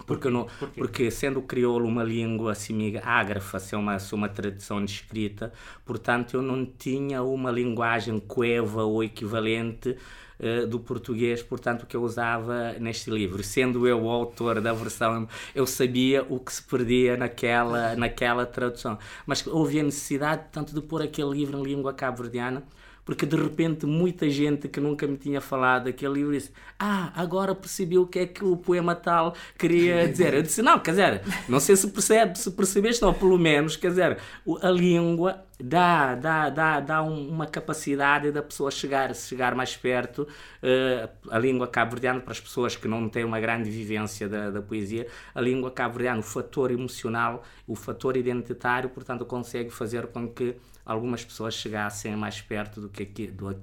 Porque, 0.06 0.30
não, 0.30 0.48
porque 0.78 1.12
sendo 1.12 1.40
o 1.40 1.44
crioulo 1.44 1.86
uma 1.86 2.04
língua 2.04 2.54
assim, 2.54 2.96
ágrafa, 2.98 3.60
ser 3.60 3.76
uma, 3.76 3.98
uma 4.14 4.30
tradição 4.30 4.84
de 4.84 4.92
escrita, 4.92 5.52
portanto 5.86 6.36
eu 6.36 6.42
não 6.42 6.66
tinha 6.66 7.22
uma 7.24 7.52
linguagem 7.52 8.20
coeva 8.20 8.84
ou 8.84 9.04
equivalente 9.04 9.98
uh, 10.40 10.68
do 10.68 10.80
português, 10.80 11.42
portanto, 11.42 11.86
que 11.86 11.96
eu 11.96 12.04
usava 12.04 12.74
neste 12.80 13.10
livro. 13.10 13.44
Sendo 13.44 13.88
eu 13.88 14.04
o 14.04 14.10
autor 14.10 14.62
da 14.62 14.74
versão, 14.74 15.28
eu 15.54 15.66
sabia 15.66 16.26
o 16.30 16.40
que 16.40 16.54
se 16.54 16.64
perdia 16.64 17.18
naquela, 17.18 17.96
naquela 17.96 18.46
tradução. 18.46 18.98
Mas 19.26 19.46
houve 19.46 19.80
a 19.80 19.84
necessidade, 19.84 20.44
tanto 20.52 20.74
de 20.74 20.82
pôr 20.82 21.02
aquele 21.02 21.32
livro 21.32 21.60
em 21.60 21.64
língua 21.64 21.94
cabo-verdiana, 21.94 22.64
porque 23.08 23.26
de 23.26 23.38
repente 23.38 23.86
muita 23.86 24.30
gente 24.30 24.68
que 24.68 24.82
nunca 24.82 25.08
me 25.08 25.16
tinha 25.16 25.40
falado 25.40 25.86
daquele 25.86 26.16
livro 26.16 26.34
disse: 26.34 26.52
Ah, 26.78 27.10
agora 27.16 27.56
percebi 27.56 27.98
o 27.98 28.06
que 28.06 28.20
é 28.20 28.28
que 28.28 28.44
o 28.44 28.58
poema 28.58 28.94
tal 28.94 29.34
queria 29.58 30.06
dizer. 30.10 30.34
Eu 30.34 30.44
disse: 30.44 30.62
Não, 30.62 30.78
quer 30.78 30.92
dizer, 30.92 31.22
não 31.48 31.62
sei 31.62 31.78
se 31.78 31.88
percebe, 31.88 32.38
se 32.38 32.52
percebeste, 32.52 33.06
ou 33.06 33.14
pelo 33.14 33.38
menos, 33.38 33.78
quer 33.78 33.92
dizer, 33.92 34.18
a 34.62 34.70
língua 34.70 35.42
dá, 35.60 36.16
dá, 36.16 36.50
dá, 36.50 36.80
dá 36.80 37.02
uma 37.02 37.48
capacidade 37.48 38.32
da 38.32 38.44
pessoa 38.44 38.70
chegar, 38.70 39.14
chegar 39.16 39.56
mais 39.56 39.76
perto. 39.76 40.28
Uh, 40.62 41.10
a 41.32 41.40
língua 41.40 41.68
cabo-verdiana, 41.68 42.20
para 42.20 42.32
as 42.32 42.40
pessoas 42.40 42.76
que 42.76 42.88
não 42.88 43.10
têm 43.10 43.24
uma 43.24 43.40
grande 43.40 43.70
vivência 43.70 44.30
da, 44.30 44.50
da 44.52 44.62
poesia, 44.62 45.08
a 45.34 45.42
língua 45.42 45.72
cabo-verdiana, 45.72 46.20
o 46.20 46.24
fator 46.24 46.72
emocional, 46.72 47.44
o 47.68 47.76
fator 47.76 48.16
identitário, 48.16 48.90
portanto, 48.90 49.26
consegue 49.26 49.70
fazer 49.70 50.08
com 50.08 50.28
que 50.28 50.56
algumas 50.86 51.26
pessoas 51.26 51.54
chegassem 51.56 52.16
mais 52.16 52.40
perto 52.40 52.80
do 52.80 52.90
que 52.90 53.06
do, 53.28 53.50
uh, 53.50 53.56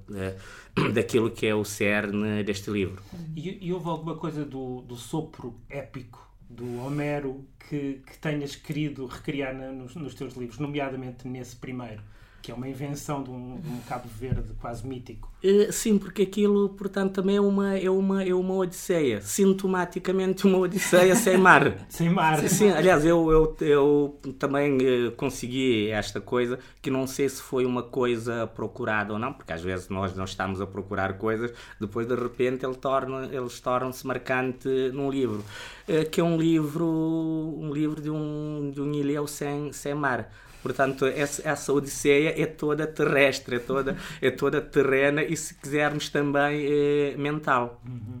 daquilo 0.93 1.31
que 1.31 1.47
é 1.47 1.55
o 1.55 1.63
cerne 1.63 2.43
deste 2.43 2.69
livro. 2.69 3.01
E, 3.35 3.67
e 3.67 3.73
houve 3.73 3.87
alguma 3.87 4.15
coisa 4.15 4.43
do, 4.43 4.81
do 4.81 4.95
sopro 4.95 5.55
épico 5.69 6.34
do 6.49 6.79
Homero 6.83 7.45
que, 7.59 8.01
que 8.05 8.17
tenhas 8.19 8.55
querido 8.55 9.05
recriar 9.05 9.53
na, 9.53 9.71
nos, 9.71 9.95
nos 9.95 10.15
teus 10.15 10.35
livros, 10.35 10.59
nomeadamente 10.59 11.27
nesse 11.27 11.55
primeiro? 11.55 12.01
Que 12.45 12.51
é 12.51 12.53
uma 12.53 12.69
invenção 12.69 13.23
de 13.23 13.31
um, 13.31 13.59
de 13.59 13.67
um, 13.67 13.79
Cabo 13.89 14.07
Verde 14.19 14.53
quase 14.61 14.85
mítico. 14.85 15.33
Uh, 15.43 15.73
sim, 15.73 15.97
porque 15.97 16.21
aquilo, 16.21 16.69
portanto, 16.69 17.13
também 17.13 17.37
é 17.37 17.41
uma, 17.41 17.75
é 17.75 17.89
uma, 17.89 18.23
é 18.23 18.35
uma 18.35 18.53
odisseia. 18.53 19.19
Sintomaticamente 19.19 20.45
uma 20.45 20.59
odisseia 20.59 21.15
sem 21.17 21.39
mar. 21.39 21.87
sem 21.89 22.07
mar. 22.07 22.39
Sim, 22.41 22.47
sim, 22.47 22.69
aliás, 22.69 23.03
eu, 23.03 23.31
eu, 23.31 23.57
eu 23.61 24.19
também 24.37 24.77
uh, 24.77 25.11
consegui 25.13 25.89
esta 25.89 26.21
coisa, 26.21 26.59
que 26.83 26.91
não 26.91 27.07
sei 27.07 27.27
se 27.27 27.41
foi 27.41 27.65
uma 27.65 27.81
coisa 27.81 28.45
procurada 28.45 29.11
ou 29.11 29.17
não, 29.17 29.33
porque 29.33 29.51
às 29.51 29.63
vezes 29.63 29.89
nós 29.89 30.15
não 30.15 30.25
estamos 30.25 30.61
a 30.61 30.67
procurar 30.67 31.17
coisas, 31.17 31.51
depois 31.81 32.05
de 32.05 32.13
repente 32.13 32.63
ele 32.63 32.75
torna, 32.75 33.25
eles 33.25 33.59
tornam-se 33.59 34.05
marcante 34.05 34.69
num 34.93 35.09
livro. 35.09 35.43
Uh, 35.89 36.07
que 36.11 36.21
é 36.21 36.23
um 36.23 36.37
livro, 36.37 36.85
um 36.85 37.73
livro 37.73 37.99
de 37.99 38.11
um, 38.11 38.71
de 38.71 38.79
um 38.81 38.93
ilhéu 38.93 39.25
sem, 39.25 39.73
sem 39.73 39.95
mar 39.95 40.29
Portanto, 40.65 41.05
essa, 41.05 41.47
essa 41.47 41.71
odisseia 41.71 42.41
é 42.41 42.47
toda 42.47 42.87
terrestre, 42.87 43.57
é 43.57 43.59
toda, 43.59 43.95
é 44.19 44.31
toda 44.31 44.59
terrena 44.59 45.21
e, 45.21 45.37
se 45.37 45.53
quisermos, 45.53 46.09
também 46.09 46.65
é 46.65 47.15
mental. 47.15 47.79
Uhum. 47.85 48.19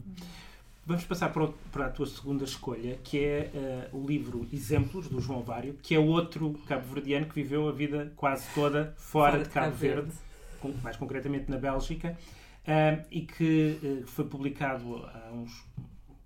Vamos 0.85 1.03
passar 1.05 1.33
para, 1.33 1.47
para, 1.71 1.87
a 1.87 1.89
tua 1.89 2.05
segunda 2.05 2.43
escolha, 2.43 2.99
que 3.03 3.17
é 3.17 3.89
uh, 3.91 3.97
o 3.97 4.05
livro 4.05 4.47
Exemplos, 4.53 5.07
do 5.07 5.19
João 5.19 5.41
Vário, 5.41 5.73
que 5.81 5.95
é 5.95 5.99
outro 5.99 6.53
cabo-verdiano 6.67 7.25
que 7.25 7.33
viveu 7.33 7.67
a 7.67 7.71
vida 7.71 8.13
quase 8.15 8.45
toda 8.53 8.93
fora, 8.95 9.31
fora 9.31 9.43
de 9.43 9.49
Cabo, 9.49 9.65
Cabo 9.65 9.77
Verde, 9.77 10.11
Verde, 10.61 10.81
mais 10.83 10.95
concretamente 10.97 11.49
na 11.49 11.57
Bélgica, 11.57 12.15
uh, 12.67 13.03
e 13.09 13.21
que 13.21 13.79
uh, 13.81 14.05
foi 14.05 14.25
publicado 14.25 15.03
há 15.03 15.31
uns 15.33 15.65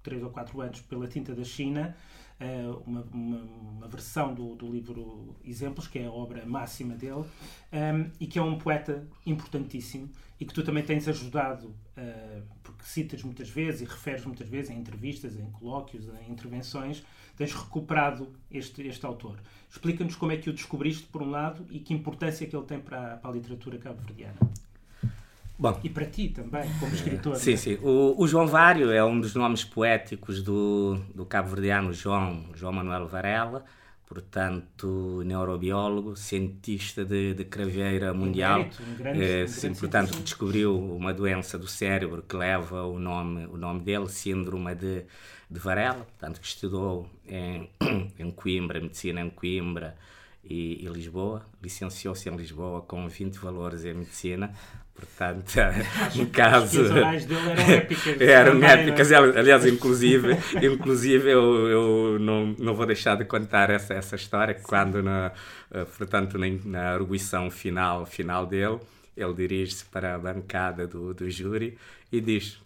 3 0.04 0.22
ou 0.22 0.32
4 0.32 0.60
anos 0.60 0.82
pela 0.82 1.08
Tinta 1.08 1.34
da 1.34 1.46
China, 1.46 1.96
eh, 2.39 2.67
uma, 2.86 3.01
uma, 3.12 3.38
uma, 3.38 3.88
versão 3.88 4.34
do, 4.34 4.55
do, 4.55 4.72
livro 4.72 5.36
Exemplos, 5.43 5.88
que 5.88 6.00
é 6.00 6.05
a 6.05 6.12
obra 6.12 6.46
máxima 6.46 6.96
dele, 6.96 7.15
um, 7.15 7.25
ehm, 7.74 8.12
e 8.19 8.27
que 8.27 8.39
é 8.39 8.41
um 8.41 8.58
poeta 8.58 9.05
importantíssimo 9.25 10.10
e 10.39 10.46
que 10.46 10.53
tu 10.53 10.63
também 10.63 10.84
tens 10.84 11.05
ajudado, 11.08 11.67
uh, 11.67 12.41
porque 12.63 12.84
citas 12.84 13.24
muitas 13.24 13.50
vezes 13.50 13.81
e 13.81 13.84
referes 13.84 14.25
muitas 14.25 14.48
vezes 14.48 14.72
em 14.72 14.79
entrevistas, 14.79 15.38
em 15.38 15.51
colóquios, 15.51 16.05
em 16.08 16.31
intervenções, 16.31 17.03
tens 17.36 17.53
recuperado 17.53 18.34
este, 18.50 18.88
este 18.88 19.05
autor. 19.05 19.38
Explica-nos 19.69 20.15
como 20.15 20.31
é 20.31 20.38
que 20.38 20.50
o 20.50 20.53
descobriste, 20.53 21.08
por 21.08 21.22
um 21.22 21.29
lado, 21.29 21.67
e 21.69 21.79
que 21.79 21.93
importância 21.93 22.48
que 22.48 22.55
ele 22.55 22.65
tem 22.65 22.79
para, 22.79 23.17
para 23.17 23.29
a 23.29 23.34
literatura 23.34 23.77
cabo-verdiana. 23.77 24.39
Bom, 25.60 25.78
e 25.84 25.89
para 25.89 26.06
ti 26.06 26.30
também, 26.30 26.63
como 26.80 26.94
escritor. 26.94 27.36
Sim, 27.36 27.51
né? 27.51 27.58
sim. 27.58 27.78
O, 27.82 28.16
o, 28.18 28.25
João 28.25 28.48
Vário 28.48 28.92
é 28.92 29.04
um 29.04 29.20
dos 29.20 29.36
nomes 29.36 29.66
poéticos 29.66 30.42
do, 30.42 30.98
do 31.13 31.25
cabo-verdiano 31.25 31.92
João, 31.92 32.46
João 32.56 32.72
Manuel 32.72 33.06
Varela, 33.10 33.66
portanto, 34.08 35.22
neurobiólogo, 35.25 36.16
cientista 36.16 37.04
de, 37.04 37.34
de 37.34 37.44
craveira 37.44 38.13
mundial. 38.13 38.62
Um 38.62 38.96
grande, 38.96 39.22
é, 39.22 39.44
um 39.44 39.48
sim, 39.50 39.74
portanto, 39.74 40.18
descobriu 40.22 40.80
uma 40.80 41.13
doença 41.13 41.60
do 41.60 41.68
cérebro 41.68 42.24
que 42.24 42.38
leva 42.38 42.84
o 42.84 42.98
nome, 42.98 43.46
o 43.48 43.58
nome 43.58 43.82
dele, 43.82 44.08
síndrome 44.08 44.74
de, 44.75 45.04
de 45.51 45.60
Varela, 45.60 46.06
portanto, 46.06 46.39
que 46.39 46.48
estudou 46.48 47.10
em, 47.28 47.70
em 48.18 48.32
Coimbra, 48.32 48.80
medicina 48.80 49.20
em 49.20 49.30
Coimbra 49.30 49.98
e, 50.42 50.86
e 50.86 50.88
Lisboa, 50.88 51.46
licenciou-se 51.62 52.30
em 52.30 52.36
Lisboa 52.38 52.82
com 52.82 53.08
20 53.10 53.36
valores 53.36 53.84
em 53.84 53.94
medicina, 53.94 54.54
Portanto, 55.00 55.56
no 56.15 56.25
caso. 56.27 56.82
As 57.06 57.25
dele 57.25 57.50
eram 57.50 57.72
épicas. 57.72 58.20
eram 58.22 58.63
épicas, 58.63 59.12
aliás, 59.12 59.65
inclusive, 59.65 60.38
inclusive 60.62 61.29
eu, 61.32 61.68
eu 61.70 62.20
não, 62.20 62.53
não 62.60 62.74
vou 62.74 62.86
deixar 62.86 63.15
de 63.15 63.24
contar 63.24 63.70
essa, 63.70 63.94
essa 63.94 64.18
história, 64.18 64.58
Sim. 64.58 64.63
quando, 64.63 65.01
na, 65.01 65.32
eh, 65.72 65.86
portanto, 65.86 66.38
na, 66.38 66.48
na 66.65 66.94
arguição 66.94 67.50
final, 67.50 68.06
final 68.06 68.46
dele, 68.46 68.79
ele 69.15 69.34
dirige-se 69.34 69.86
para 69.86 70.15
a 70.15 70.20
bancada 70.20 70.86
do, 70.86 71.13
do 71.13 71.29
júri 71.29 71.77
e 72.12 72.20
diz: 72.20 72.60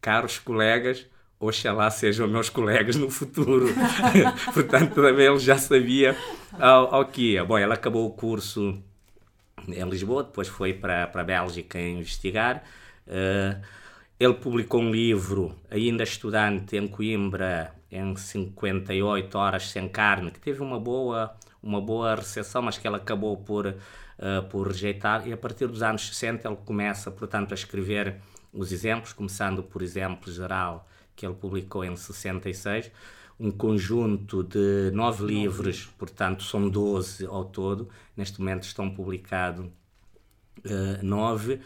Caros 0.00 0.38
colegas, 0.38 1.06
oxalá 1.40 1.90
sejam 1.90 2.28
meus 2.28 2.48
colegas 2.48 2.94
no 2.94 3.10
futuro. 3.10 3.66
portanto, 4.54 4.94
também 4.94 5.26
ele 5.26 5.38
já 5.40 5.58
sabia 5.58 6.16
ao, 6.52 6.94
ao 6.94 7.04
que 7.04 7.32
ia. 7.32 7.44
Bom, 7.44 7.58
ele 7.58 7.72
acabou 7.72 8.06
o 8.06 8.10
curso 8.10 8.80
em 9.68 9.88
Lisboa, 9.88 10.24
depois 10.24 10.48
foi 10.48 10.72
para, 10.72 11.06
para 11.06 11.20
a 11.22 11.24
Bélgica 11.24 11.80
investigar. 11.80 12.62
Uh, 13.06 13.60
ele 14.18 14.34
publicou 14.34 14.82
um 14.82 14.90
livro, 14.90 15.56
ainda 15.70 16.02
estudante, 16.02 16.76
em 16.76 16.86
Coimbra, 16.86 17.74
em 17.90 18.14
58 18.14 19.38
Horas 19.38 19.70
Sem 19.70 19.88
Carne, 19.88 20.30
que 20.30 20.38
teve 20.38 20.60
uma 20.60 20.78
boa, 20.78 21.34
uma 21.62 21.80
boa 21.80 22.16
recepção, 22.16 22.62
mas 22.62 22.76
que 22.76 22.86
ele 22.86 22.96
acabou 22.96 23.36
por, 23.38 23.66
uh, 23.66 24.42
por 24.50 24.68
rejeitar. 24.68 25.26
E 25.26 25.32
a 25.32 25.36
partir 25.36 25.66
dos 25.66 25.82
anos 25.82 26.06
60 26.08 26.46
ele 26.46 26.58
começa, 26.64 27.10
portanto, 27.10 27.52
a 27.52 27.54
escrever 27.54 28.16
os 28.52 28.72
exemplos, 28.72 29.12
começando 29.12 29.62
por 29.62 29.80
exemplo 29.80 30.30
geral, 30.30 30.86
que 31.20 31.26
ele 31.26 31.34
publicou 31.34 31.84
em 31.84 31.94
66 31.94 32.90
um 33.38 33.50
conjunto 33.50 34.42
de 34.42 34.90
nove 34.94 35.24
livros, 35.26 35.86
portanto 35.98 36.42
são 36.42 36.66
doze 36.66 37.26
ao 37.26 37.44
todo, 37.44 37.90
neste 38.16 38.38
momento 38.38 38.62
estão 38.62 38.90
publicados 38.90 39.66
uh, 39.66 41.04
nove. 41.04 41.60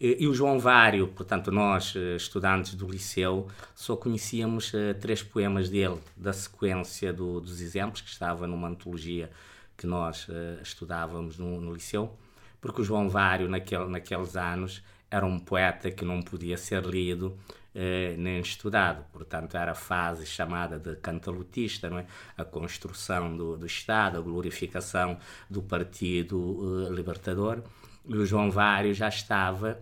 E, 0.00 0.26
o 0.26 0.34
João 0.34 0.58
Vário, 0.58 1.08
portanto, 1.08 1.50
nós, 1.52 1.94
eh, 1.96 2.16
estudantes 2.16 2.74
do 2.74 2.86
liceu, 2.86 3.48
só 3.74 3.96
conhecíamos 3.96 4.74
uh, 4.74 4.92
três 5.00 5.22
poemas 5.22 5.70
dele, 5.70 5.98
da 6.16 6.32
sequência 6.32 7.12
do, 7.12 7.40
dos 7.40 7.60
exemplos, 7.60 8.02
que 8.02 8.10
estava 8.10 8.46
numa 8.46 8.68
antologia 8.68 9.30
que 9.78 9.86
nós 9.86 10.28
uh, 10.28 10.60
estudávamos 10.62 11.38
no, 11.38 11.60
no, 11.60 11.72
liceu, 11.72 12.12
porque 12.60 12.82
o 12.82 12.84
João 12.84 13.08
Vário, 13.08 13.48
naquele, 13.48 13.86
naqueles 13.86 14.36
anos, 14.36 14.82
era 15.10 15.24
um 15.24 15.38
poeta 15.38 15.90
que 15.90 16.04
não 16.04 16.20
podia 16.20 16.56
ser 16.58 16.84
lido 16.84 17.38
eh, 17.74 18.14
nem 18.18 18.40
estudado. 18.40 19.04
Portanto, 19.12 19.56
era 19.56 19.72
a 19.72 19.74
fase 19.74 20.26
chamada 20.26 20.78
de 20.78 20.96
cantalutista, 20.96 21.90
não 21.90 21.98
é? 21.98 22.06
a 22.36 22.44
construção 22.44 23.36
do, 23.36 23.56
do 23.56 23.66
Estado, 23.66 24.18
a 24.18 24.20
glorificação 24.20 25.18
do 25.48 25.62
Partido 25.62 26.86
eh, 26.88 26.94
Libertador. 26.94 27.62
E 28.06 28.16
o 28.16 28.26
João 28.26 28.50
Vário 28.50 28.92
já 28.94 29.08
estava 29.08 29.78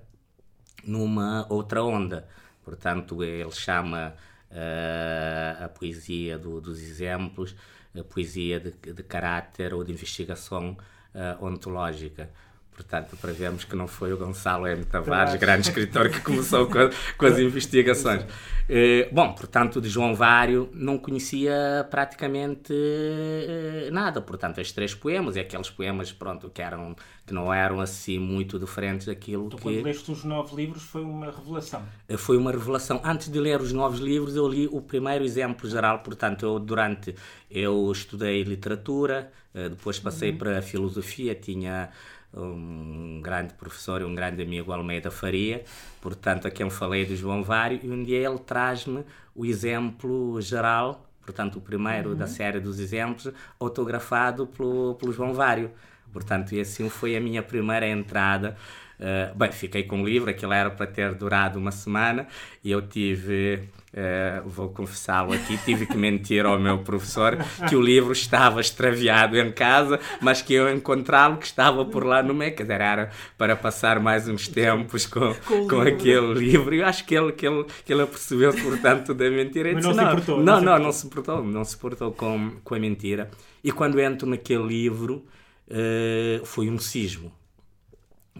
numa 0.84 1.46
outra 1.50 1.82
onda. 1.82 2.28
Portanto, 2.64 3.22
ele 3.24 3.50
chama 3.50 4.14
uh, 4.50 5.64
a 5.64 5.68
poesia 5.68 6.38
do, 6.38 6.60
dos 6.60 6.80
exemplos 6.80 7.56
a 7.98 8.02
poesia 8.02 8.58
de, 8.58 8.70
de 8.92 9.02
caráter 9.02 9.74
ou 9.74 9.84
de 9.84 9.92
investigação 9.92 10.76
uh, 11.14 11.44
ontológica. 11.44 12.30
Portanto, 12.74 13.16
para 13.20 13.32
vermos 13.32 13.64
que 13.64 13.76
não 13.76 13.86
foi 13.86 14.12
o 14.12 14.16
Gonçalo 14.16 14.66
M. 14.66 14.84
Tavares, 14.84 15.34
grande 15.36 15.68
escritor, 15.68 16.08
que 16.08 16.20
começou 16.20 16.66
com, 16.66 16.78
a, 16.78 16.90
com 17.18 17.26
as 17.26 17.38
investigações. 17.38 18.24
Eh, 18.68 19.10
bom, 19.12 19.32
portanto, 19.34 19.78
de 19.80 19.88
João 19.90 20.14
Vário 20.14 20.70
não 20.72 20.96
conhecia 20.96 21.86
praticamente 21.90 22.72
eh, 22.72 23.90
nada. 23.92 24.22
Portanto, 24.22 24.58
estes 24.58 24.74
três 24.74 24.94
poemas 24.94 25.36
e 25.36 25.40
aqueles 25.40 25.68
poemas, 25.68 26.10
pronto, 26.12 26.48
que, 26.48 26.62
eram, 26.62 26.96
que 27.26 27.34
não 27.34 27.52
eram 27.52 27.78
assim 27.78 28.18
muito 28.18 28.58
diferentes 28.58 29.06
daquilo 29.06 29.50
tu, 29.50 29.56
que... 29.56 29.62
quando 29.64 29.82
leste 29.82 30.10
os 30.10 30.24
nove 30.24 30.56
livros 30.56 30.82
foi 30.82 31.02
uma 31.02 31.26
revelação? 31.26 31.82
Eh, 32.08 32.16
foi 32.16 32.38
uma 32.38 32.52
revelação. 32.52 33.02
Antes 33.04 33.28
de 33.28 33.38
ler 33.38 33.60
os 33.60 33.72
novos 33.72 34.00
livros, 34.00 34.34
eu 34.34 34.48
li 34.48 34.66
o 34.66 34.80
primeiro 34.80 35.24
exemplo 35.24 35.68
geral. 35.68 35.98
Portanto, 35.98 36.46
eu 36.46 36.58
durante... 36.58 37.14
Eu 37.50 37.92
estudei 37.92 38.42
literatura, 38.42 39.30
depois 39.52 39.98
passei 39.98 40.30
uhum. 40.30 40.38
para 40.38 40.58
a 40.58 40.62
filosofia, 40.62 41.34
tinha 41.34 41.90
um 42.34 43.20
grande 43.22 43.54
professor 43.54 44.00
e 44.00 44.04
um 44.04 44.14
grande 44.14 44.42
amigo, 44.42 44.72
Almeida 44.72 45.10
Faria, 45.10 45.64
portanto, 46.00 46.46
a 46.46 46.50
quem 46.50 46.68
falei 46.70 47.04
do 47.04 47.14
João 47.14 47.42
Vário, 47.42 47.80
e 47.82 47.90
um 47.90 48.02
dia 48.02 48.18
ele 48.28 48.38
traz-me 48.38 49.04
o 49.34 49.44
exemplo 49.44 50.40
geral, 50.40 51.06
portanto, 51.24 51.56
o 51.56 51.60
primeiro 51.60 52.10
uhum. 52.10 52.16
da 52.16 52.26
série 52.26 52.60
dos 52.60 52.78
exemplos, 52.78 53.32
autografado 53.60 54.46
pelo, 54.46 54.94
pelo 54.94 55.12
João 55.12 55.34
Vário. 55.34 55.70
Portanto, 56.12 56.54
e 56.54 56.60
assim 56.60 56.88
foi 56.88 57.16
a 57.16 57.20
minha 57.20 57.42
primeira 57.42 57.88
entrada. 57.88 58.56
Uh, 59.00 59.34
bem, 59.34 59.50
fiquei 59.50 59.82
com 59.82 60.02
o 60.02 60.06
livro, 60.06 60.30
aquilo 60.30 60.52
era 60.52 60.70
para 60.70 60.86
ter 60.86 61.14
durado 61.14 61.58
uma 61.58 61.72
semana, 61.72 62.26
e 62.62 62.70
eu 62.70 62.86
tive 62.86 63.68
Uh, 63.92 64.48
vou 64.48 64.70
confessá-lo 64.70 65.34
aqui, 65.34 65.58
tive 65.66 65.84
que 65.84 65.98
mentir 65.98 66.46
ao 66.46 66.58
meu 66.58 66.78
professor 66.78 67.36
que 67.68 67.76
o 67.76 67.80
livro 67.82 68.12
estava 68.12 68.58
extraviado 68.58 69.36
em 69.36 69.52
casa, 69.52 70.00
mas 70.18 70.40
que 70.40 70.54
eu 70.54 70.74
encontrá-lo 70.74 71.36
que 71.36 71.44
estava 71.44 71.84
por 71.84 72.02
lá 72.02 72.22
no 72.22 72.32
meio, 72.32 72.54
era 72.70 73.10
para 73.36 73.54
passar 73.54 74.00
mais 74.00 74.26
uns 74.26 74.48
tempos 74.48 75.04
com, 75.04 75.34
com, 75.46 75.68
com 75.68 75.80
aquele 75.82 76.32
livro. 76.32 76.74
Eu 76.74 76.86
acho 76.86 77.04
que 77.04 77.14
ele, 77.14 77.32
que 77.32 77.46
ele, 77.46 77.66
que 77.84 77.92
ele 77.92 78.00
apercebeu-se, 78.00 78.62
portanto, 78.62 79.12
da 79.12 79.28
mentira. 79.28 79.70
Mas 79.74 79.84
não, 79.84 79.92
não, 79.92 80.02
se 80.02 80.10
importou, 80.10 80.42
não, 80.42 80.60
não, 80.62 80.78
não, 80.78 80.92
se 80.92 81.06
importou, 81.06 81.44
não 81.44 81.64
se 81.64 81.76
importou 81.76 82.12
com, 82.12 82.52
com 82.64 82.74
a 82.74 82.78
mentira. 82.78 83.30
E 83.62 83.70
quando 83.70 84.00
entro 84.00 84.26
naquele 84.26 84.66
livro, 84.66 85.26
uh, 85.68 86.46
foi 86.46 86.70
um 86.70 86.78
sismo. 86.78 87.30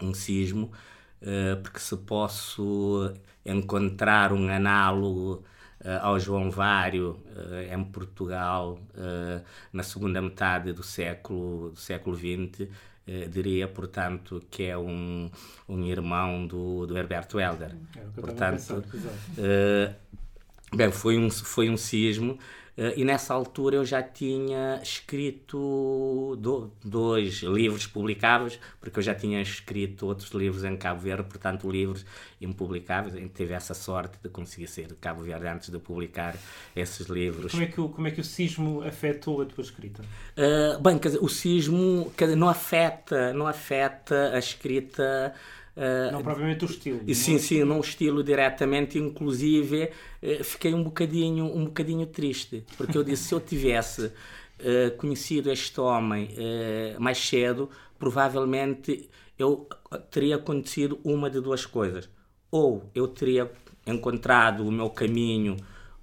Um 0.01 0.15
sismo, 0.15 0.71
porque 1.61 1.79
se 1.79 1.95
posso 1.97 3.13
encontrar 3.45 4.33
um 4.33 4.49
análogo 4.49 5.43
uh, 5.81 5.99
ao 6.01 6.19
João 6.19 6.49
Vário 6.51 7.17
uh, 7.35 7.73
em 7.73 7.83
Portugal 7.83 8.79
na 9.71 9.83
segunda 9.83 10.21
metade 10.21 10.73
do 10.73 10.83
século 10.83 11.71
do 11.71 11.79
século 11.79 12.15
XX 12.15 12.67
diria 13.29 13.67
portanto 13.67 14.41
que 14.49 14.63
é 14.63 14.77
um, 14.77 15.29
um 15.67 15.85
irmão 15.85 16.47
do, 16.47 16.85
do 16.85 16.97
Herberto 16.97 17.39
Helder. 17.39 17.75
É, 17.97 18.21
portanto 18.21 18.83
bem 20.73 20.91
foi 20.91 21.17
um 21.17 21.29
foi 21.29 21.69
um 21.69 21.75
sismo 21.75 22.39
e 22.75 23.05
nessa 23.05 23.33
altura 23.33 23.75
eu 23.75 23.85
já 23.85 24.01
tinha 24.01 24.79
escrito 24.81 26.35
do, 26.39 26.71
dois 26.83 27.43
livros 27.43 27.85
publicáveis, 27.85 28.59
porque 28.81 28.97
eu 28.97 29.03
já 29.03 29.13
tinha 29.13 29.39
escrito 29.41 30.07
outros 30.07 30.31
livros 30.31 30.63
em 30.63 30.75
Cabo 30.75 30.99
Verde, 30.99 31.23
portanto, 31.23 31.69
livros 31.69 32.03
impublicáveis. 32.41 33.15
E 33.15 33.29
tive 33.29 33.53
essa 33.53 33.75
sorte 33.75 34.17
de 34.23 34.29
conseguir 34.29 34.67
sair 34.67 34.87
de 34.87 34.95
Cabo 34.95 35.21
Verde 35.21 35.47
antes 35.47 35.69
de 35.69 35.77
publicar 35.77 36.35
esses 36.75 37.07
livros. 37.07 37.51
Como 37.51 37.63
é 37.63 37.67
que 37.67 37.79
o, 37.79 37.89
como 37.89 38.07
é 38.07 38.11
que 38.11 38.21
o 38.21 38.23
sismo 38.23 38.81
afetou 38.81 39.41
a 39.43 39.45
tua 39.45 39.63
escrita? 39.63 40.01
Uh, 40.35 40.81
bem, 40.81 40.97
quer 40.97 41.09
dizer, 41.09 41.23
o 41.23 41.29
sismo 41.29 42.11
dizer, 42.17 42.35
não, 42.35 42.49
afeta, 42.49 43.33
não 43.33 43.45
afeta 43.45 44.31
a 44.33 44.39
escrita. 44.39 45.33
Uh, 45.75 46.11
não 46.11 46.21
propriamente 46.21 46.63
o 46.65 46.67
estilo. 46.67 47.01
Sim, 47.15 47.39
sim, 47.39 47.63
não 47.63 47.77
o 47.77 47.81
estilo 47.81 48.23
diretamente, 48.23 48.99
inclusive 48.99 49.89
uh, 50.21 50.43
fiquei 50.43 50.71
um 50.73 50.83
bocadinho, 50.83 51.45
um 51.45 51.65
bocadinho 51.65 52.05
triste, 52.05 52.63
porque 52.77 52.95
eu 52.95 53.03
disse 53.03 53.23
se 53.23 53.33
eu 53.33 53.39
tivesse 53.39 54.05
uh, 54.05 54.91
conhecido 54.97 55.51
este 55.51 55.79
homem 55.79 56.29
mais 56.99 57.17
cedo, 57.17 57.69
provavelmente 57.97 59.09
eu 59.37 59.67
teria 60.11 60.35
acontecido 60.35 60.99
uma 61.03 61.29
de 61.29 61.41
duas 61.41 61.65
coisas. 61.65 62.07
Ou 62.51 62.87
eu 62.93 63.07
teria 63.07 63.51
encontrado 63.87 64.67
o 64.67 64.71
meu 64.71 64.91
caminho 64.91 65.57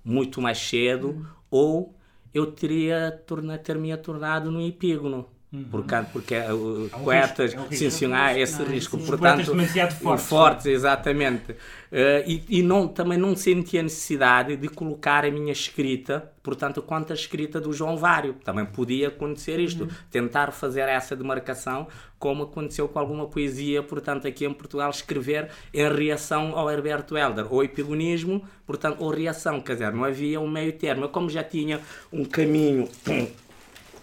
muito 0.05 0.43
mais 0.43 0.59
cedo, 0.59 1.11
uhum. 1.11 1.27
ou 1.49 1.95
eu 2.35 2.51
teria 2.51 3.23
ter-me 3.65 3.97
tornado 3.97 4.51
no 4.51 4.61
epígono. 4.61 5.29
Uhum. 5.53 5.65
Porque, 5.69 5.95
porque 6.13 6.35
uh, 6.37 6.39
é 6.39 6.53
um 6.53 6.89
poetas 7.03 7.53
risco, 7.53 7.61
é 7.61 7.75
um 7.75 7.77
sancionar 7.77 8.39
esse 8.39 8.63
não, 8.63 8.69
risco, 8.69 9.01
sim. 9.01 9.07
portanto, 9.07 9.53
fortes, 10.01 10.27
fortes 10.29 10.67
exatamente. 10.67 11.51
Uh, 11.51 12.23
e, 12.25 12.45
e 12.49 12.63
não, 12.63 12.87
também 12.87 13.19
não 13.19 13.35
senti 13.35 13.77
a 13.77 13.83
necessidade 13.83 14.57
de 14.57 14.69
colocar 14.69 15.25
a 15.25 15.31
minha 15.31 15.51
escrita, 15.51 16.31
portanto, 16.41 16.81
quanto 16.81 17.11
a 17.11 17.15
escrita 17.15 17.61
do 17.61 17.73
João 17.73 17.97
Vário. 17.97 18.35
Também 18.45 18.65
podia 18.65 19.09
acontecer 19.09 19.59
isto, 19.59 19.85
uhum. 19.85 19.91
tentar 20.09 20.53
fazer 20.53 20.89
essa 20.89 21.17
demarcação, 21.17 21.89
como 22.17 22.45
aconteceu 22.45 22.87
com 22.87 23.01
alguma 23.01 23.27
poesia, 23.27 23.83
portanto, 23.83 24.29
aqui 24.29 24.45
em 24.45 24.53
Portugal, 24.53 24.89
escrever 24.91 25.49
em 25.75 25.93
reação 25.93 26.57
ao 26.57 26.71
Herberto 26.71 27.17
Helder, 27.17 27.53
ou 27.53 27.65
epigonismo, 27.65 28.41
portanto, 28.65 28.99
ou 29.01 29.11
reação, 29.11 29.61
quer 29.61 29.73
dizer, 29.73 29.93
não 29.93 30.05
havia 30.05 30.41
um 30.41 30.49
meio 30.49 30.73
termo. 30.75 31.07
Eu, 31.07 31.09
como 31.09 31.29
já 31.29 31.43
tinha 31.43 31.81
um 32.13 32.25
caminho 32.25 32.89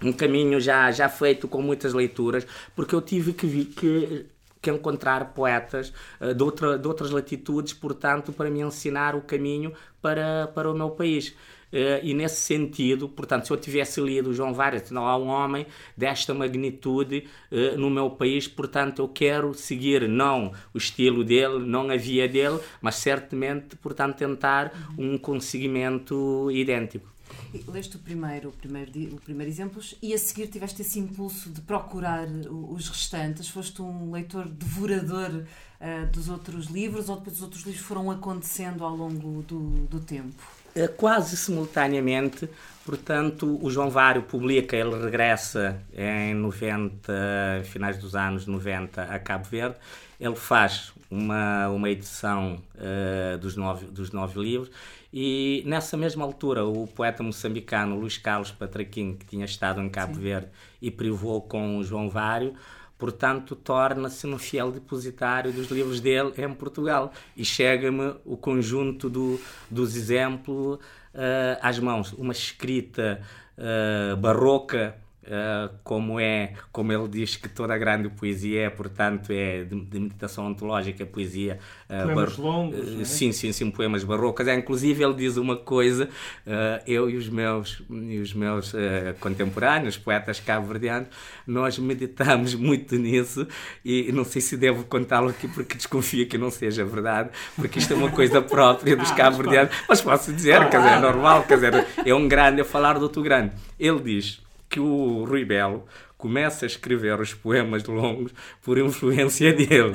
um 0.02 0.12
caminho 0.12 0.60
já, 0.60 0.92
já 0.92 1.10
feito 1.10 1.48
com 1.48 1.62
muitas 1.62 1.94
leituras, 1.94 2.46
porque 2.76 2.94
eu 2.94 3.02
tive 3.02 3.34
que, 3.34 3.66
que, 3.66 4.26
que 4.62 4.72
encontrar 4.72 5.34
poetas 5.34 5.94
uh, 6.20 6.34
de, 6.34 6.44
outra, 6.44 6.78
de 6.78 6.88
outras 6.88 7.12
latitudes, 7.12 7.74
portanto, 7.74 8.32
para 8.32 8.50
me 8.50 8.62
ensinar 8.62 9.16
o 9.16 9.22
caminho 9.22 9.74
para, 10.02 10.48
para 10.54 10.70
o 10.70 10.74
meu 10.74 10.90
país. 10.92 11.36
Uh, 11.72 12.00
e 12.02 12.14
nesse 12.14 12.38
sentido, 12.38 13.10
portanto, 13.10 13.46
se 13.46 13.52
eu 13.52 13.58
tivesse 13.58 14.00
lido 14.00 14.34
João 14.34 14.54
Vargas, 14.54 14.90
não 14.90 15.06
há 15.06 15.18
um 15.18 15.28
homem 15.28 15.66
desta 15.98 16.34
magnitude 16.34 17.28
uh, 17.52 17.78
no 17.78 17.90
meu 17.90 18.10
país, 18.10 18.48
portanto, 18.48 19.02
eu 19.02 19.08
quero 19.10 19.54
seguir 19.54 20.08
não 20.08 20.54
o 20.74 20.78
estilo 20.78 21.26
dele, 21.26 21.60
não 21.60 21.90
a 21.90 21.98
via 21.98 22.28
dele, 22.28 22.60
mas 22.82 22.96
certamente, 22.96 23.76
portanto, 23.76 24.16
tentar 24.16 24.72
um 24.98 25.18
conseguimento 25.18 26.50
idêntico. 26.52 27.17
Leste 27.68 27.96
o 27.96 28.00
primeiro, 28.00 28.50
o 28.50 28.52
primeiro, 28.52 28.92
o 29.16 29.22
primeiro 29.22 29.52
exemplo 29.52 29.82
e 30.02 30.14
a 30.14 30.18
seguir 30.18 30.48
tiveste 30.48 30.82
esse 30.82 31.00
impulso 31.00 31.50
de 31.50 31.62
procurar 31.62 32.28
os 32.28 32.90
restantes. 32.90 33.48
Foste 33.50 33.82
um 33.82 34.12
leitor 34.12 34.48
devorador 34.48 35.44
uh, 35.80 36.12
dos 36.12 36.30
outros 36.30 36.68
livros 36.68 37.10
ou 37.10 37.18
depois 37.18 37.38
os 37.38 37.42
outros 37.42 37.64
livros 37.64 37.84
foram 37.84 38.12
acontecendo 38.12 38.84
ao 38.84 38.96
longo 38.96 39.42
do, 39.44 39.60
do 39.88 40.00
tempo? 40.00 40.44
Eh, 40.78 40.88
quase 40.88 41.36
simultaneamente, 41.36 42.48
portanto, 42.86 43.58
o 43.62 43.70
João 43.72 43.90
Vário 43.90 44.22
publica, 44.22 44.76
ele 44.76 44.96
regressa 44.96 45.82
em 45.92 46.36
90, 46.36 47.64
finais 47.64 47.98
dos 47.98 48.16
anos 48.16 48.46
90 48.46 49.02
a 49.02 49.18
Cabo 49.18 49.46
Verde, 49.46 49.76
ele 50.20 50.36
faz 50.36 50.94
uma, 51.10 51.70
uma 51.70 51.90
edição 51.90 52.62
uh, 52.76 53.38
dos, 53.40 53.56
nove, 53.56 53.88
dos 53.88 54.12
nove 54.12 54.40
livros 54.40 54.70
e 55.20 55.64
nessa 55.66 55.98
mesma 55.98 56.24
altura, 56.24 56.64
o 56.64 56.86
poeta 56.86 57.24
moçambicano 57.24 58.00
Luís 58.00 58.20
Carlos 58.20 58.52
Patraquim, 58.52 59.16
que 59.16 59.26
tinha 59.26 59.46
estado 59.46 59.82
em 59.82 59.90
Cabo 59.90 60.14
Sim. 60.14 60.22
Verde 60.22 60.50
e 60.80 60.92
privou 60.92 61.42
com 61.42 61.82
João 61.82 62.08
Vário, 62.08 62.54
portanto, 63.00 63.56
torna-se 63.56 64.28
um 64.28 64.38
fiel 64.38 64.72
depositário 64.72 65.52
dos 65.52 65.72
livros 65.72 66.00
dele 66.00 66.34
em 66.38 66.54
Portugal. 66.54 67.12
E 67.36 67.44
chega-me 67.44 68.14
o 68.24 68.38
conjunto 68.38 69.10
do, 69.10 69.42
dos 69.72 69.96
exemplos 69.96 70.76
uh, 70.76 71.58
às 71.64 71.80
mãos. 71.80 72.14
Uma 72.14 72.32
escrita 72.32 73.20
uh, 73.58 74.16
barroca 74.18 74.96
Uh, 75.28 75.76
como 75.84 76.22
é, 76.22 76.54
como 76.72 76.94
ele 76.94 77.06
diz 77.10 77.36
que 77.36 77.50
toda 77.50 77.74
a 77.74 77.78
grande 77.78 78.08
poesia 78.08 78.62
é, 78.62 78.70
portanto, 78.70 79.34
é 79.34 79.66
de, 79.66 79.78
de 79.78 80.00
meditação 80.00 80.48
ontológica, 80.48 81.06
poesia 81.06 81.60
uh, 81.90 82.04
poemas 82.06 82.38
longos, 82.38 82.80
uh, 82.80 83.06
sim, 83.06 83.34
sim, 83.34 83.52
sim, 83.52 83.70
poemas 83.70 84.06
barrocos. 84.06 84.48
É, 84.48 84.56
inclusive 84.56 85.04
ele 85.04 85.16
diz 85.16 85.36
uma 85.36 85.58
coisa, 85.58 86.08
eu 86.86 87.10
e 87.10 87.18
os 87.18 87.28
meus 87.28 87.84
e 87.90 88.20
os 88.20 88.34
meus 88.34 88.74
contemporâneos, 89.20 89.98
poetas 89.98 90.40
cabo-verdianos, 90.40 91.10
nós 91.46 91.78
meditamos 91.78 92.56
muito 92.56 92.96
nisso 92.96 93.46
e 93.84 94.10
não 94.14 94.24
sei 94.24 94.42
se 94.42 94.56
devo 94.56 94.86
contá-lo 94.86 95.28
aqui 95.28 95.48
porque 95.50 95.76
desconfio 95.76 96.26
que 96.26 96.38
não 96.38 96.50
seja 96.50 96.86
verdade, 96.86 97.32
porque 97.56 97.80
isto 97.80 97.94
é 97.94 97.98
uma 97.98 98.12
coisa 98.12 98.42
própria 98.42 98.96
dos 98.96 99.12
ah, 99.12 99.16
cabo-verdianos, 99.16 99.76
mas 99.90 100.00
posso 100.00 100.32
dizer, 100.32 100.70
quer 100.70 100.78
dizer, 100.78 100.94
é 100.94 101.00
normal, 101.00 101.44
quer 101.44 101.56
dizer, 101.56 101.86
é 102.06 102.16
um 102.16 102.30
grande 102.30 102.62
a 102.62 102.66
falar 102.66 102.94
do 102.94 103.04
outro 103.04 103.22
grande. 103.22 103.52
Ele 103.78 104.00
diz 104.00 104.47
que 104.70 104.80
o 104.80 105.26
Rui 105.26 105.46
Belo 105.46 105.86
começa 106.18 106.66
a 106.66 106.68
escrever 106.68 107.20
os 107.20 107.34
poemas 107.34 107.86
longos 107.86 108.32
por 108.64 108.78
influência 108.78 109.54
dele. 109.54 109.94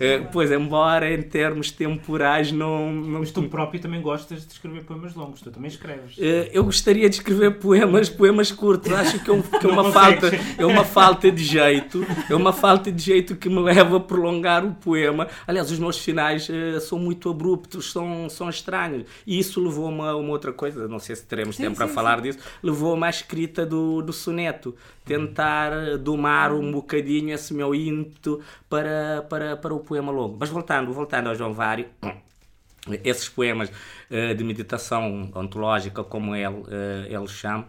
é, 0.00 0.18
pois, 0.18 0.50
embora 0.50 1.12
em 1.12 1.20
termos 1.22 1.70
temporais 1.70 2.50
não, 2.50 2.90
não... 2.90 3.20
Mas 3.20 3.30
tu 3.30 3.42
próprio 3.42 3.80
também 3.80 4.00
gostas 4.00 4.46
de 4.46 4.52
escrever 4.52 4.82
poemas 4.84 5.14
longos, 5.14 5.42
tu 5.42 5.50
também 5.50 5.68
escreves. 5.68 6.16
É, 6.18 6.48
eu 6.52 6.64
gostaria 6.64 7.08
de 7.08 7.16
escrever 7.16 7.58
poemas, 7.58 8.08
poemas 8.08 8.50
curtos, 8.50 8.90
acho 8.92 9.22
que 9.22 9.30
é, 9.30 9.32
um, 9.32 9.42
que 9.42 9.66
é 9.66 9.68
uma 9.68 9.92
falta, 9.92 10.30
é 10.56 10.64
uma 10.64 10.84
falta 10.84 11.30
de 11.30 11.44
jeito, 11.44 12.04
é 12.28 12.34
uma 12.34 12.52
falta 12.52 12.90
de 12.90 13.02
jeito 13.02 13.36
que 13.36 13.48
me 13.50 13.60
leva 13.60 13.98
a 13.98 14.00
prolongar 14.00 14.64
o 14.64 14.72
poema. 14.72 15.28
Aliás, 15.46 15.70
os 15.70 15.78
meus 15.78 15.98
finais 15.98 16.48
uh, 16.48 16.80
são 16.80 16.98
muito 16.98 17.28
abruptos, 17.28 17.92
são, 17.92 18.28
são 18.30 18.48
estranhos. 18.48 19.04
E 19.26 19.38
isso 19.38 19.62
levou-me 19.62 20.00
a 20.00 20.16
uma 20.16 20.30
outra 20.30 20.52
coisa, 20.52 20.88
não 20.88 20.98
sei 20.98 21.14
se 21.14 21.26
teremos 21.26 21.56
sim, 21.56 21.64
tempo 21.64 21.74
sim, 21.74 21.78
para 21.78 21.88
sim. 21.88 21.94
falar 21.94 22.20
disso, 22.22 22.38
levou-me 22.62 23.06
à 23.06 23.10
escrita 23.10 23.66
do, 23.66 24.00
do 24.00 24.12
soneto 24.14 24.74
tentar 25.10 25.98
domar 25.98 26.52
um 26.52 26.70
bocadinho 26.70 27.34
esse 27.34 27.52
meu 27.52 27.74
ímpeto 27.74 28.40
para, 28.68 29.26
para, 29.28 29.56
para 29.56 29.74
o 29.74 29.80
poema 29.80 30.12
longo. 30.12 30.36
Mas 30.38 30.50
voltando, 30.50 30.92
voltando 30.92 31.28
ao 31.28 31.34
João 31.34 31.52
Vário, 31.52 31.88
esses 33.02 33.28
poemas 33.28 33.68
uh, 33.68 34.32
de 34.36 34.44
meditação 34.44 35.28
ontológica, 35.34 36.04
como 36.04 36.36
ele, 36.36 36.46
uh, 36.46 37.06
ele 37.08 37.26
chama, 37.26 37.66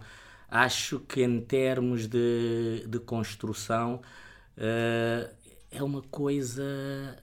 acho 0.48 1.00
que 1.00 1.24
em 1.24 1.40
termos 1.40 2.06
de, 2.06 2.84
de 2.86 3.00
construção 3.00 4.00
uh, 4.56 5.28
é 5.68 5.82
uma 5.82 6.02
coisa 6.02 7.18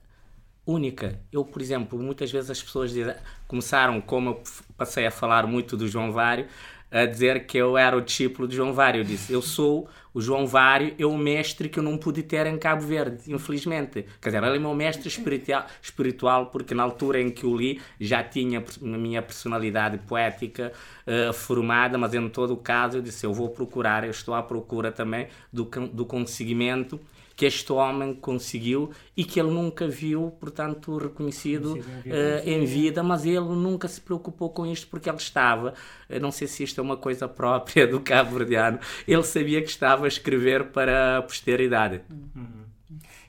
única. 0.66 1.18
Eu, 1.32 1.46
por 1.46 1.62
exemplo, 1.62 1.98
muitas 1.98 2.30
vezes 2.30 2.50
as 2.50 2.62
pessoas 2.62 2.90
dizem, 2.90 3.14
começaram, 3.48 4.02
como 4.02 4.28
eu 4.28 4.42
passei 4.76 5.06
a 5.06 5.10
falar 5.10 5.46
muito 5.46 5.78
do 5.78 5.88
João 5.88 6.12
Vário, 6.12 6.46
a 6.90 7.06
dizer 7.06 7.46
que 7.46 7.56
eu 7.56 7.78
era 7.78 7.96
o 7.96 8.00
discípulo 8.00 8.48
de 8.48 8.56
João 8.56 8.72
Vário. 8.72 9.00
Eu 9.00 9.04
disse, 9.04 9.32
eu 9.32 9.40
sou 9.40 9.88
O 10.12 10.20
João 10.20 10.46
Vário 10.46 10.94
é 10.98 11.06
o 11.06 11.16
mestre 11.16 11.68
que 11.68 11.78
eu 11.78 11.82
não 11.82 11.96
pude 11.96 12.22
ter 12.22 12.44
em 12.46 12.58
Cabo 12.58 12.82
Verde, 12.82 13.32
infelizmente. 13.32 14.04
Quer 14.20 14.30
dizer, 14.30 14.42
ele 14.42 14.56
é 14.56 14.58
meu 14.58 14.74
mestre 14.74 15.06
espiritual, 15.06 15.66
espiritual 15.80 16.46
porque 16.46 16.74
na 16.74 16.82
altura 16.82 17.20
em 17.20 17.30
que 17.30 17.46
o 17.46 17.56
li 17.56 17.80
já 18.00 18.22
tinha 18.22 18.58
a 18.60 18.84
minha 18.84 19.22
personalidade 19.22 19.98
poética 19.98 20.72
uh, 21.06 21.32
formada, 21.32 21.96
mas 21.96 22.12
em 22.12 22.28
todo 22.28 22.54
o 22.54 22.56
caso 22.56 22.98
eu 22.98 23.02
disse, 23.02 23.24
eu 23.24 23.32
vou 23.32 23.50
procurar, 23.50 24.02
eu 24.02 24.10
estou 24.10 24.34
à 24.34 24.42
procura 24.42 24.90
também 24.90 25.28
do, 25.52 25.64
do 25.92 26.04
conseguimento 26.04 27.00
que 27.40 27.46
este 27.46 27.72
homem 27.72 28.14
conseguiu 28.14 28.90
e 29.16 29.24
que 29.24 29.40
ele 29.40 29.48
nunca 29.48 29.88
viu, 29.88 30.30
portanto, 30.38 30.98
reconhecido 30.98 31.78
em 31.78 31.80
vida, 31.80 32.14
uh, 32.14 32.48
em 32.50 32.64
vida, 32.66 33.02
mas 33.02 33.24
ele 33.24 33.40
nunca 33.40 33.88
se 33.88 33.98
preocupou 33.98 34.50
com 34.50 34.66
isto 34.66 34.86
porque 34.88 35.08
ele 35.08 35.16
estava, 35.16 35.72
uh, 36.10 36.20
não 36.20 36.30
sei 36.30 36.46
se 36.46 36.62
isto 36.64 36.78
é 36.78 36.84
uma 36.84 36.98
coisa 36.98 37.26
própria 37.26 37.86
do 37.88 37.98
cabo-verdiano, 37.98 38.78
ele 39.08 39.22
sabia 39.22 39.62
que 39.62 39.70
estava 39.70 40.04
a 40.04 40.08
escrever 40.08 40.66
para 40.70 41.16
a 41.16 41.22
posteridade. 41.22 42.02
Uhum. 42.10 42.66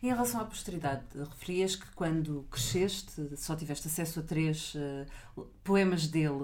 Em 0.03 0.09
relação 0.09 0.41
à 0.41 0.43
posteridade, 0.43 1.03
referias 1.15 1.77
que 1.77 1.89
quando 1.95 2.45
cresceste 2.51 3.37
só 3.37 3.55
tiveste 3.55 3.87
acesso 3.87 4.19
a 4.19 4.23
três 4.23 4.75
uh, 4.75 5.47
poemas 5.63 6.05
dele. 6.05 6.43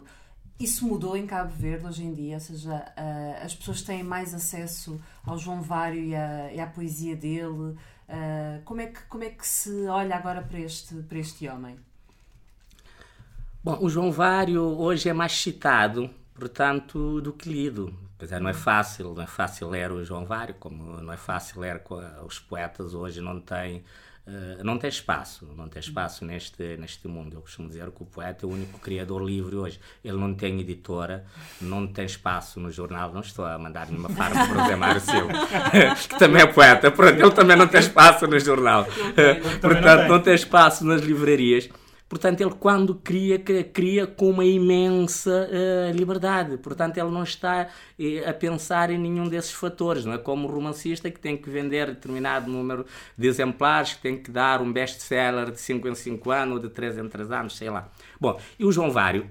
Isso 0.59 0.87
mudou 0.87 1.15
em 1.15 1.27
Cabo 1.27 1.51
Verde 1.51 1.85
hoje 1.85 2.03
em 2.03 2.13
dia, 2.13 2.35
ou 2.35 2.39
seja, 2.39 2.75
uh, 2.97 3.45
as 3.45 3.53
pessoas 3.53 3.83
têm 3.83 4.03
mais 4.03 4.33
acesso 4.33 4.99
ao 5.23 5.37
João 5.37 5.61
Vário 5.61 6.03
e, 6.03 6.15
à, 6.15 6.51
e 6.51 6.59
à 6.59 6.65
poesia 6.65 7.15
dele. 7.15 7.77
Uh, 8.09 8.61
como, 8.65 8.81
é 8.81 8.87
que, 8.87 9.01
como 9.03 9.23
é 9.23 9.29
que 9.29 9.47
se 9.47 9.85
olha 9.85 10.15
agora 10.15 10.41
para 10.41 10.59
este, 10.59 10.95
para 11.03 11.19
este 11.19 11.47
homem? 11.47 11.77
Bom, 13.63 13.77
o 13.81 13.89
João 13.89 14.11
Vário 14.11 14.63
hoje 14.63 15.09
é 15.09 15.13
mais 15.13 15.33
citado, 15.33 16.09
portanto, 16.33 17.21
do 17.21 17.33
que 17.33 17.49
lido. 17.49 17.93
Quer 18.17 18.41
não 18.41 18.49
é 18.49 18.53
fácil, 18.53 19.13
não 19.13 19.21
é 19.21 19.27
fácil 19.27 19.69
ler 19.69 19.91
o 19.91 20.03
João 20.03 20.25
Vário, 20.25 20.55
como 20.55 20.99
não 21.01 21.13
é 21.13 21.17
fácil 21.17 21.61
ler 21.61 21.83
os 22.25 22.39
poetas 22.39 22.95
hoje 22.95 23.21
não 23.21 23.39
têm 23.39 23.83
Uh, 24.27 24.61
não 24.61 24.77
tem 24.77 24.89
espaço, 24.89 25.47
não 25.55 25.69
tem 25.69 25.79
espaço 25.79 26.25
neste, 26.25 26.75
neste 26.75 27.07
mundo. 27.07 27.37
Eu 27.37 27.41
costumo 27.41 27.69
dizer 27.69 27.89
que 27.91 28.03
o 28.03 28.05
poeta 28.05 28.45
é 28.45 28.49
o 28.49 28.51
único 28.51 28.77
criador 28.77 29.23
livre 29.23 29.55
hoje. 29.55 29.79
Ele 30.03 30.17
não 30.17 30.33
tem 30.33 30.59
editora, 30.59 31.25
não 31.61 31.87
tem 31.87 32.05
espaço 32.05 32.59
no 32.59 32.69
jornal. 32.69 33.13
Não 33.13 33.21
estou 33.21 33.45
a 33.45 33.57
mandar 33.57 33.87
nenhuma 33.87 34.09
farpa 34.09 34.45
para 34.45 34.63
o 34.63 34.67
Zé 34.67 34.75
Mário 34.75 34.99
Silva, 34.99 35.31
que 36.09 36.19
também 36.19 36.41
é 36.41 36.45
poeta. 36.45 36.91
Pronto, 36.91 37.17
ele 37.17 37.31
também 37.31 37.55
não 37.55 37.67
tem 37.67 37.79
espaço 37.79 38.27
no 38.27 38.37
jornal. 38.37 38.85
Portanto, 39.61 40.09
não 40.09 40.19
tem 40.19 40.35
espaço 40.35 40.83
nas 40.83 41.01
livrarias. 41.01 41.69
Portanto, 42.09 42.39
ele 42.39 42.51
quando 42.51 42.95
cria, 42.95 43.37
cria 43.37 44.07
com 44.07 44.29
uma 44.29 44.45
imensa 44.45 45.49
uh, 45.49 45.95
liberdade. 45.95 46.57
Portanto, 46.57 46.97
ele 46.97 47.11
não 47.11 47.23
está 47.23 47.67
uh, 47.67 48.29
a 48.29 48.33
pensar 48.33 48.89
em 48.89 48.97
nenhum 48.97 49.27
desses 49.27 49.51
fatores. 49.51 50.05
Não 50.05 50.13
é 50.13 50.17
como 50.17 50.47
o 50.47 50.51
romancista 50.51 51.11
que 51.11 51.19
tem 51.19 51.35
que 51.35 51.49
vender 51.49 51.87
determinado 51.87 52.49
número 52.49 52.85
de 53.17 53.27
exemplares, 53.27 53.93
que 53.93 54.01
tem 54.01 54.17
que 54.17 54.31
dar 54.31 54.61
um 54.61 54.71
best-seller 54.71 55.51
de 55.51 55.59
5 55.59 55.87
em 55.89 55.95
5 55.95 56.31
anos, 56.31 56.55
ou 56.55 56.61
de 56.61 56.69
3 56.69 56.97
em 56.97 57.09
3 57.09 57.31
anos, 57.31 57.57
sei 57.57 57.69
lá. 57.69 57.89
Bom, 58.19 58.39
e 58.57 58.63
o 58.63 58.71
João 58.71 58.89
Vário, 58.89 59.29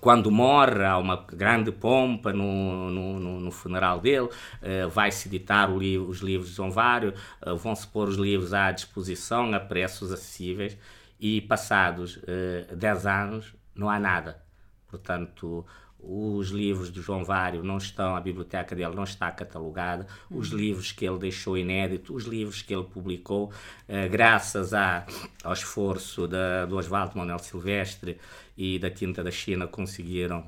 quando 0.00 0.30
morre, 0.30 0.82
há 0.82 0.96
uma 0.96 1.26
grande 1.30 1.70
pompa 1.70 2.32
no, 2.32 2.90
no, 2.90 3.40
no 3.40 3.50
funeral 3.50 4.00
dele, 4.00 4.28
uh, 4.28 4.88
vai-se 4.88 5.28
editar 5.28 5.70
li 5.70 5.98
os 5.98 6.20
livros 6.20 6.48
de 6.48 6.56
João 6.56 6.70
Vário, 6.70 7.12
uh, 7.46 7.54
vão-se 7.54 7.86
pôr 7.86 8.08
os 8.08 8.16
livros 8.16 8.54
à 8.54 8.72
disposição 8.72 9.52
a 9.52 9.60
preços 9.60 10.10
acessíveis 10.10 10.78
e 11.22 11.40
passados 11.40 12.16
uh, 12.16 12.74
10 12.74 13.06
anos 13.06 13.54
não 13.76 13.88
há 13.88 14.00
nada. 14.00 14.42
Portanto, 14.88 15.64
os 16.00 16.48
livros 16.48 16.90
do 16.90 17.00
João 17.00 17.24
Vário 17.24 17.62
não 17.62 17.78
estão, 17.78 18.16
a 18.16 18.20
biblioteca 18.20 18.74
dele 18.74 18.92
não 18.92 19.04
está 19.04 19.30
catalogada, 19.30 20.04
os 20.28 20.50
uhum. 20.50 20.58
livros 20.58 20.90
que 20.90 21.06
ele 21.06 21.18
deixou 21.20 21.56
inédito, 21.56 22.12
os 22.12 22.24
livros 22.24 22.60
que 22.60 22.74
ele 22.74 22.82
publicou, 22.82 23.52
uh, 23.88 24.10
graças 24.10 24.74
a, 24.74 25.06
ao 25.44 25.52
esforço 25.52 26.26
da, 26.26 26.66
do 26.66 26.76
Oswaldo 26.76 27.16
Manuel 27.16 27.38
Silvestre 27.38 28.18
e 28.58 28.80
da 28.80 28.90
Tinta 28.90 29.22
da 29.22 29.30
China, 29.30 29.68
conseguiram 29.68 30.44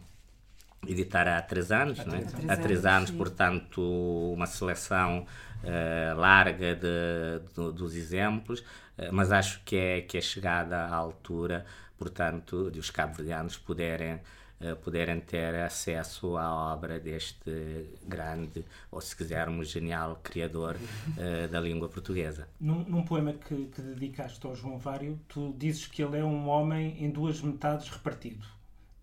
editar 0.88 1.28
há 1.28 1.40
três 1.40 1.70
anos, 1.70 2.00
há, 2.00 2.04
três, 2.04 2.34
é? 2.34 2.52
há 2.52 2.56
três 2.56 2.84
anos, 2.84 3.10
sim. 3.10 3.16
portanto, 3.16 3.80
uma 4.32 4.46
seleção 4.46 5.24
uh, 5.62 6.18
larga 6.18 6.74
de, 6.74 7.54
de, 7.54 7.72
dos 7.72 7.94
exemplos. 7.94 8.64
Eh, 8.96 9.10
mas 9.10 9.32
acho 9.32 9.62
que 9.64 9.76
é, 9.76 10.00
que 10.00 10.18
é 10.18 10.20
chegada 10.20 10.76
a 10.76 10.94
altura, 10.94 11.64
portanto, 11.98 12.70
de 12.70 12.78
os 12.78 12.90
cabo-verdianos 12.90 13.56
poderem 13.56 14.20
uh, 14.60 14.76
poderem 14.76 15.20
ter 15.20 15.54
acesso 15.56 16.36
à 16.36 16.72
obra 16.72 16.98
deste 16.98 17.88
grande, 18.06 18.64
ou 18.90 19.00
se 19.00 19.16
quisermos, 19.16 19.68
genial 19.68 20.20
criador 20.22 20.76
uh, 20.76 21.48
da 21.48 21.60
língua 21.60 21.88
portuguesa. 21.88 22.48
Num, 22.60 22.84
num 22.84 23.04
poema 23.04 23.32
que, 23.32 23.66
que 23.66 23.82
dedicaste 23.82 24.44
ao 24.46 24.54
João 24.54 24.78
Vário, 24.78 25.18
tu 25.28 25.54
dizes 25.56 25.86
que 25.86 26.02
ele 26.02 26.18
é 26.18 26.24
um 26.24 26.48
homem 26.48 27.02
em 27.02 27.10
duas 27.10 27.40
metades 27.40 27.88
repartido. 27.88 28.46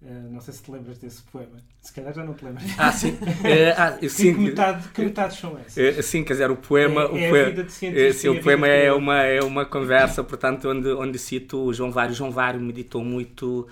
Uh, 0.03 0.31
não 0.31 0.41
sei 0.41 0.51
se 0.51 0.63
te 0.63 0.71
lembras 0.71 0.97
desse 0.97 1.21
poema. 1.21 1.57
Se 1.79 1.93
calhar 1.93 2.11
já 2.11 2.23
não 2.23 2.33
te 2.33 2.43
lembras. 2.43 2.63
Ah, 2.75 2.91
sim. 2.91 3.11
Uh, 3.11 3.19
ah, 3.77 3.97
sim. 4.09 4.33
Que, 4.33 4.39
metade, 4.39 4.87
que 4.89 5.01
metades 5.03 5.37
são 5.37 5.55
essas? 5.59 5.97
Uh, 5.97 6.01
sim, 6.01 6.23
quer 6.23 6.33
dizer, 6.33 6.49
o 6.49 6.55
poema. 6.55 7.03
É, 7.03 7.05
o, 7.05 7.17
é 7.17 7.29
poema, 7.29 7.61
uh, 7.61 8.13
sim, 8.13 8.29
o 8.29 8.41
poema 8.41 8.67
é 8.67 8.91
uma, 8.91 9.21
é 9.21 9.41
uma 9.41 9.63
conversa, 9.63 10.23
portanto, 10.23 10.67
onde, 10.69 10.89
onde 10.89 11.19
cito 11.19 11.65
o 11.65 11.71
João 11.71 11.91
Vário. 11.91 12.13
O 12.13 12.15
João 12.15 12.31
Vário 12.31 12.59
meditou 12.59 13.03
muito 13.03 13.67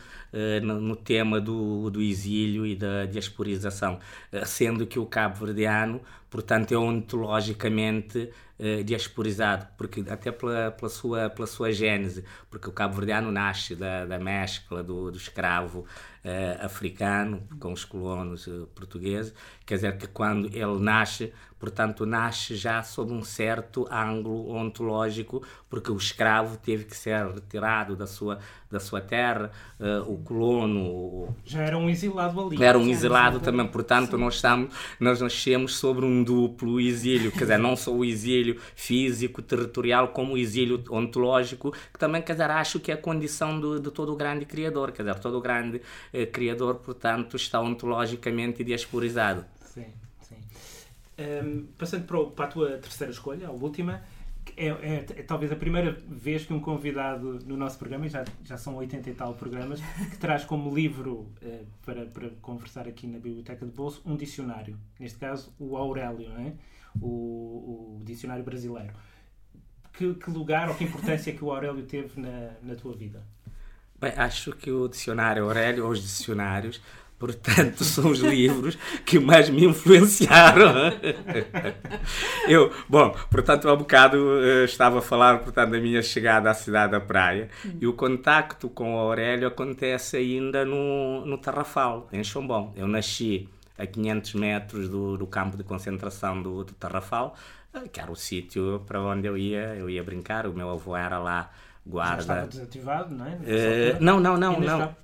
no, 0.62 0.80
no, 0.80 0.96
tema 0.96 1.42
do, 1.42 1.90
do 1.90 2.00
exílio 2.00 2.64
e 2.64 2.76
da 2.76 3.08
diasporização, 3.08 3.98
sendo 4.46 4.86
que 4.86 5.00
o 5.00 5.06
cabo-verdiano, 5.08 6.00
portanto, 6.30 6.72
é 6.72 6.78
ontologicamente 6.78 8.30
uh, 8.60 8.84
diasporizado, 8.84 9.68
porque 9.78 10.04
até 10.08 10.32
pela, 10.32 10.72
pela, 10.72 10.90
sua, 10.90 11.30
pela 11.30 11.48
sua 11.48 11.72
gênese, 11.72 12.24
porque 12.50 12.70
o 12.70 12.72
cabo-verdiano 12.72 13.32
nasce 13.32 13.76
da, 13.76 14.06
da 14.06 14.20
mescla 14.20 14.84
do, 14.84 15.10
do 15.10 15.18
escravo 15.18 15.86
uh, 16.30 16.66
africano 16.66 17.42
com 17.60 17.74
os 17.74 17.84
colonos 17.84 18.46
uh, 18.48 18.68
portugueses, 18.76 19.34
quer 19.66 19.76
dizer 19.76 19.98
que 19.98 20.08
quando 20.08 20.48
ele 20.48 20.80
nasce, 20.80 21.34
portanto, 21.60 22.06
nasce 22.06 22.56
já 22.56 22.82
sob 22.84 23.12
um 23.12 23.24
certo 23.24 23.88
ângulo 23.92 24.52
ontológico, 24.56 25.44
porque 25.70 25.92
o 25.92 25.98
escravo 25.98 26.58
teve 26.58 26.86
que 26.86 26.96
ser 26.96 27.26
retirado 27.28 27.96
da 27.96 28.08
sua, 28.08 28.40
da 28.72 28.80
sua 28.80 29.02
terra, 29.02 29.52
uh, 29.80 30.12
o 30.12 30.18
colono... 30.20 31.36
Já 31.44 31.62
era 31.62 31.78
um 31.78 31.90
exilado 31.90 32.40
ali. 32.40 32.64
Era 32.64 32.78
um 32.78 32.88
exilado 32.88 33.40
também, 33.40 33.68
portanto, 33.68 34.18
nós, 34.18 34.36
estamos, 34.36 34.74
nós 35.00 35.20
nascemos 35.20 35.76
sobre 35.76 36.06
um 36.06 36.24
duplo 36.24 36.80
exílio, 36.80 37.32
quer 37.32 37.40
dizer, 37.40 37.58
não 37.60 37.76
só 37.76 37.92
o 37.92 38.06
exílio 38.06 38.60
físico, 38.76 39.42
territorial, 39.42 40.10
como 40.10 40.34
o 40.34 40.38
exílio 40.38 40.84
ontológico, 40.90 41.72
que 41.72 42.00
também, 42.00 42.22
quer 42.22 42.34
dizer, 42.34 42.50
acho 42.52 42.80
que 42.80 42.92
é 42.92 42.96
a 42.96 42.98
condição 42.98 43.60
do, 43.60 43.80
de 43.80 43.92
todo 43.92 44.14
o 44.14 44.16
grande 44.16 44.46
criador, 44.46 44.92
quer 44.92 45.04
dizer, 45.04 45.20
todo 45.20 45.38
o 45.38 45.42
grande 45.42 45.82
criador, 46.28 46.76
portanto, 46.76 47.36
está 47.36 47.60
ontologicamente 47.60 48.64
diasporizado. 48.64 49.46
Sim, 49.62 49.86
sim. 50.22 50.38
Um, 51.18 51.68
passando 51.78 52.06
para, 52.06 52.26
para, 52.26 52.46
a 52.46 52.48
tua 52.48 52.70
terceira 52.78 53.12
escolha, 53.12 53.48
a 53.48 53.52
última, 53.52 54.04
é, 54.56 54.68
é, 54.68 54.96
é, 54.96 55.24
talvez 55.24 55.52
a 55.52 55.56
primeira 55.56 55.92
vez 56.08 56.46
que 56.46 56.54
um 56.54 56.60
convidado 56.60 57.40
no 57.46 57.56
nosso 57.56 57.78
programa, 57.78 58.08
já, 58.08 58.26
já 58.44 58.58
são 58.58 58.76
80 58.76 59.10
e 59.10 59.14
tal 59.14 59.34
programas, 59.34 59.80
que 60.12 60.18
traz 60.18 60.46
como 60.46 60.74
livro 60.74 61.28
uh, 61.42 61.66
para, 61.86 62.06
para 62.06 62.30
conversar 62.42 62.88
aqui 62.88 63.08
na 63.08 63.20
Biblioteca 63.20 63.66
de 63.66 63.72
Bolso 63.72 64.02
um 64.06 64.16
dicionário. 64.16 64.78
Neste 65.00 65.18
caso, 65.18 65.54
o 65.60 65.78
Aurélio, 65.78 66.32
é? 66.34 66.54
o, 67.02 68.00
o 68.00 68.02
dicionário 68.04 68.44
brasileiro. 68.44 68.94
Que, 69.94 70.14
que, 70.14 70.30
lugar 70.30 70.70
ou 70.70 70.76
que 70.76 70.84
importância 70.86 71.34
que 71.34 71.44
o 71.44 71.52
Aurélio 71.52 71.86
teve 71.86 72.20
na, 72.20 72.52
na 72.62 72.76
tua 72.76 72.96
vida? 72.96 73.24
Bem, 74.00 74.14
acho 74.16 74.54
que 74.54 74.72
o 74.72 74.88
dicionário 74.88 75.44
Aurélio, 75.44 75.86
ou 75.86 75.92
os 75.92 76.02
dicionários, 76.02 76.82
portanto, 77.18 77.84
são 77.84 78.10
os 78.10 78.20
livros 78.20 78.78
que 79.06 79.20
mais 79.20 79.50
me 79.50 79.66
influenciaram. 79.66 80.74
Eu, 82.48 82.72
bom, 82.88 83.14
portanto, 83.30 83.68
há 83.68 83.74
um 83.74 83.78
bocado 83.78 84.18
uh, 84.18 84.64
estava 84.64 85.00
a 85.00 85.02
falar, 85.02 85.40
portanto, 85.40 85.72
da 85.72 85.80
minha 85.80 86.02
chegada 86.02 86.50
à 86.50 86.54
cidade 86.54 86.94
da 86.94 87.02
Praia 87.02 87.50
hum. 87.66 87.78
e 87.82 87.88
o 87.88 87.94
contacto 87.94 88.70
com 88.70 88.96
o 88.96 88.98
Aurélio 88.98 89.50
acontece 89.50 90.16
ainda 90.16 90.64
no, 90.64 91.26
no 91.26 91.38
Tarrafal, 91.38 92.08
em 92.14 92.24
Xombom. 92.24 92.74
Eu 92.78 92.88
nasci 92.88 93.50
a 93.78 93.86
500 93.86 94.34
metros 94.36 94.90
do, 94.90 95.18
do 95.18 95.28
campo 95.28 95.58
de 95.58 95.64
concentração 95.64 96.42
do, 96.42 96.64
do 96.64 96.74
Tarrafal, 96.74 97.36
eh, 97.74 97.88
que 97.92 98.00
era 98.00 98.12
o 98.12 98.16
sítio 98.16 98.82
para 98.88 99.02
onde 99.02 99.28
eu 99.28 99.38
ia, 99.38 99.76
eu 99.76 99.90
ia 99.90 100.04
brincar. 100.04 100.48
O 100.48 100.54
meu 100.54 100.70
avô 100.70 100.96
era 100.96 101.18
lá 101.20 101.52
guarda. 101.86 102.16
Já 102.16 102.22
estava 102.22 102.48
desativado, 102.48 103.16
não 103.16 103.26
é? 103.26 103.32
Uh, 103.32 103.98
não, 104.00 104.20
não, 104.20 104.38
não, 104.38 104.60
não. 104.60 104.96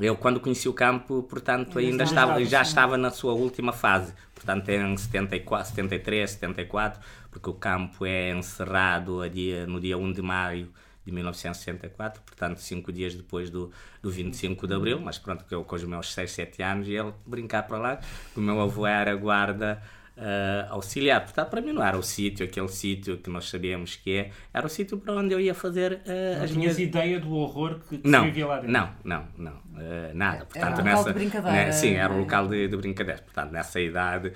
Eu, 0.00 0.16
quando 0.16 0.40
conheci 0.40 0.68
o 0.68 0.74
campo, 0.74 1.22
portanto, 1.22 1.78
ainda, 1.78 2.04
estava, 2.04 2.44
já 2.44 2.60
estava 2.60 2.98
na 2.98 3.10
sua 3.10 3.32
última 3.32 3.72
fase. 3.72 4.12
Portanto, 4.34 4.68
em 4.68 4.96
74, 4.96 5.70
73, 5.70 6.30
74, 6.30 7.00
porque 7.30 7.48
o 7.48 7.54
campo 7.54 8.04
é 8.04 8.30
encerrado 8.30 9.28
dia, 9.30 9.66
no 9.66 9.80
dia 9.80 9.96
1 9.96 10.12
de 10.12 10.22
maio 10.22 10.68
de 11.04 11.12
1964, 11.12 12.20
portanto, 12.22 12.58
cinco 12.58 12.92
dias 12.92 13.14
depois 13.14 13.48
do, 13.48 13.70
do 14.02 14.10
25 14.10 14.66
de 14.66 14.74
Abril, 14.74 15.00
mas 15.00 15.18
pronto, 15.18 15.44
que 15.44 15.54
eu 15.54 15.62
com 15.62 15.76
os 15.76 15.84
meus 15.84 16.12
6, 16.12 16.30
7 16.32 16.62
anos 16.62 16.88
ia 16.88 17.14
brincar 17.24 17.62
para 17.62 17.78
lá, 17.78 18.00
o 18.36 18.40
meu 18.40 18.60
avô 18.60 18.86
era 18.86 19.14
guarda 19.14 19.80
uh, 20.16 20.72
auxiliar. 20.72 21.22
Portanto, 21.22 21.48
para 21.48 21.60
mim 21.60 21.72
não 21.72 21.82
era 21.82 21.96
o 21.96 22.02
sítio, 22.02 22.44
aquele 22.44 22.68
sítio 22.68 23.18
que 23.18 23.30
nós 23.30 23.48
sabíamos 23.48 23.96
que 23.96 24.16
é, 24.16 24.30
era 24.52 24.66
o 24.66 24.68
sítio 24.68 24.98
para 24.98 25.14
onde 25.14 25.34
eu 25.34 25.40
ia 25.40 25.54
fazer 25.54 26.00
uh, 26.06 26.42
as 26.42 26.50
minhas... 26.50 26.78
ideia 26.78 27.20
do 27.20 27.32
horror 27.34 27.80
que, 27.88 27.98
que 27.98 28.08
não, 28.08 28.20
se 28.20 28.26
vivia 28.26 28.46
lá 28.46 28.56
dentro? 28.56 28.72
Não, 28.72 28.90
não, 29.04 29.28
não, 29.36 29.52
uh, 29.52 30.14
nada. 30.14 30.46
Portanto, 30.46 30.80
era 30.80 30.80
um 30.80 30.84
nessa, 30.84 30.98
local 30.98 31.12
de 31.12 31.18
brincadeira. 31.18 31.56
Né, 31.56 31.72
sim, 31.72 31.94
era 31.94 32.12
um 32.12 32.18
local 32.20 32.48
de, 32.48 32.68
de 32.68 32.76
brincadeira. 32.76 33.22
Portanto, 33.22 33.52
nessa 33.52 33.80
idade 33.80 34.32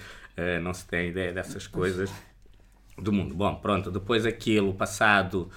não 0.63 0.73
se 0.73 0.87
tem 0.87 1.09
ideia 1.09 1.35
dessas 1.35 1.67
coisas 1.67 2.11
do 2.97 3.13
mundo. 3.13 3.35
Bom, 3.35 3.57
pronto, 3.57 3.91
depois 3.91 4.25
aquilo, 4.25 4.73
passado, 4.73 5.51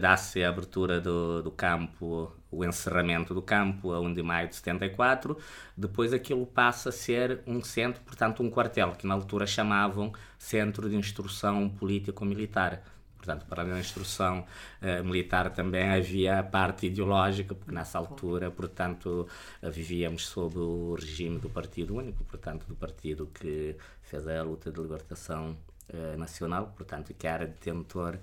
dá-se 0.00 0.42
a 0.42 0.48
abertura 0.48 0.98
do, 0.98 1.42
do 1.42 1.50
campo 1.50 2.34
o 2.50 2.64
encerramento 2.64 3.32
do 3.32 3.42
campo 3.42 3.92
a 3.92 4.00
1 4.00 4.14
de 4.14 4.22
maio 4.22 4.48
de 4.48 4.56
74, 4.56 5.36
depois 5.76 6.12
aquilo 6.12 6.46
passa 6.46 6.88
a 6.88 6.92
ser 6.92 7.40
um 7.46 7.62
centro, 7.62 8.02
portanto 8.02 8.42
um 8.42 8.50
quartel, 8.50 8.92
que 8.92 9.06
na 9.06 9.14
altura 9.14 9.46
chamavam 9.46 10.12
Centro 10.38 10.88
de 10.88 10.96
Instrução 10.96 11.68
Político-Militar. 11.68 12.82
Portanto, 13.20 13.44
para 13.44 13.62
a 13.62 13.78
instrução 13.78 14.46
uh, 14.80 15.04
militar 15.04 15.50
também 15.50 15.90
havia 15.90 16.38
a 16.38 16.42
parte 16.42 16.86
ideológica, 16.86 17.54
porque 17.54 17.70
nessa 17.70 17.98
altura, 17.98 18.50
portanto, 18.50 19.28
uh, 19.62 19.70
vivíamos 19.70 20.26
sob 20.26 20.58
o 20.58 20.94
regime 20.94 21.38
do 21.38 21.50
Partido 21.50 21.94
Único, 21.94 22.24
portanto, 22.24 22.64
do 22.66 22.74
partido 22.74 23.26
que 23.26 23.76
fez 24.00 24.26
a 24.26 24.42
luta 24.42 24.72
de 24.72 24.80
libertação 24.80 25.54
uh, 25.92 26.16
nacional, 26.16 26.72
portanto, 26.74 27.12
que 27.12 27.26
era 27.26 27.46
detentor 27.46 28.18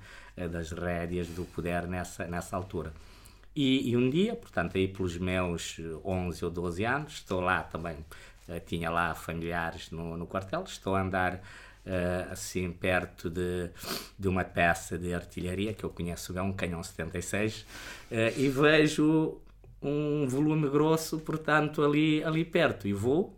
das 0.51 0.71
rédeas 0.71 1.27
do 1.27 1.45
poder 1.45 1.87
nessa, 1.87 2.25
nessa 2.25 2.55
altura. 2.55 2.91
E, 3.59 3.89
e, 3.89 3.97
um 3.97 4.07
dia, 4.07 4.35
portanto, 4.35 4.77
aí 4.77 4.87
pelos 4.87 5.17
meus 5.17 5.81
11 6.05 6.45
ou 6.45 6.51
12 6.51 6.85
anos, 6.85 7.13
estou 7.13 7.41
lá 7.41 7.63
também, 7.63 7.95
uh, 8.47 8.59
tinha 8.67 8.87
lá 8.87 9.15
familiares 9.15 9.89
no, 9.89 10.15
no 10.15 10.27
quartel, 10.27 10.63
estou 10.63 10.95
a 10.95 11.01
andar 11.01 11.33
uh, 11.33 12.31
assim 12.31 12.71
perto 12.71 13.31
de, 13.31 13.71
de 14.19 14.27
uma 14.27 14.43
peça 14.43 14.95
de 14.95 15.11
artilharia 15.11 15.73
que 15.73 15.83
eu 15.83 15.89
conheço 15.89 16.33
bem, 16.33 16.43
um 16.43 16.53
canhão 16.53 16.83
76, 16.83 17.61
uh, 17.61 17.65
eh, 18.11 18.33
e 18.37 18.47
vejo 18.47 19.41
um 19.81 20.27
volume 20.27 20.69
grosso, 20.69 21.17
portanto, 21.17 21.83
ali, 21.83 22.23
ali 22.23 22.45
perto, 22.45 22.87
e 22.87 22.93
vou 22.93 23.36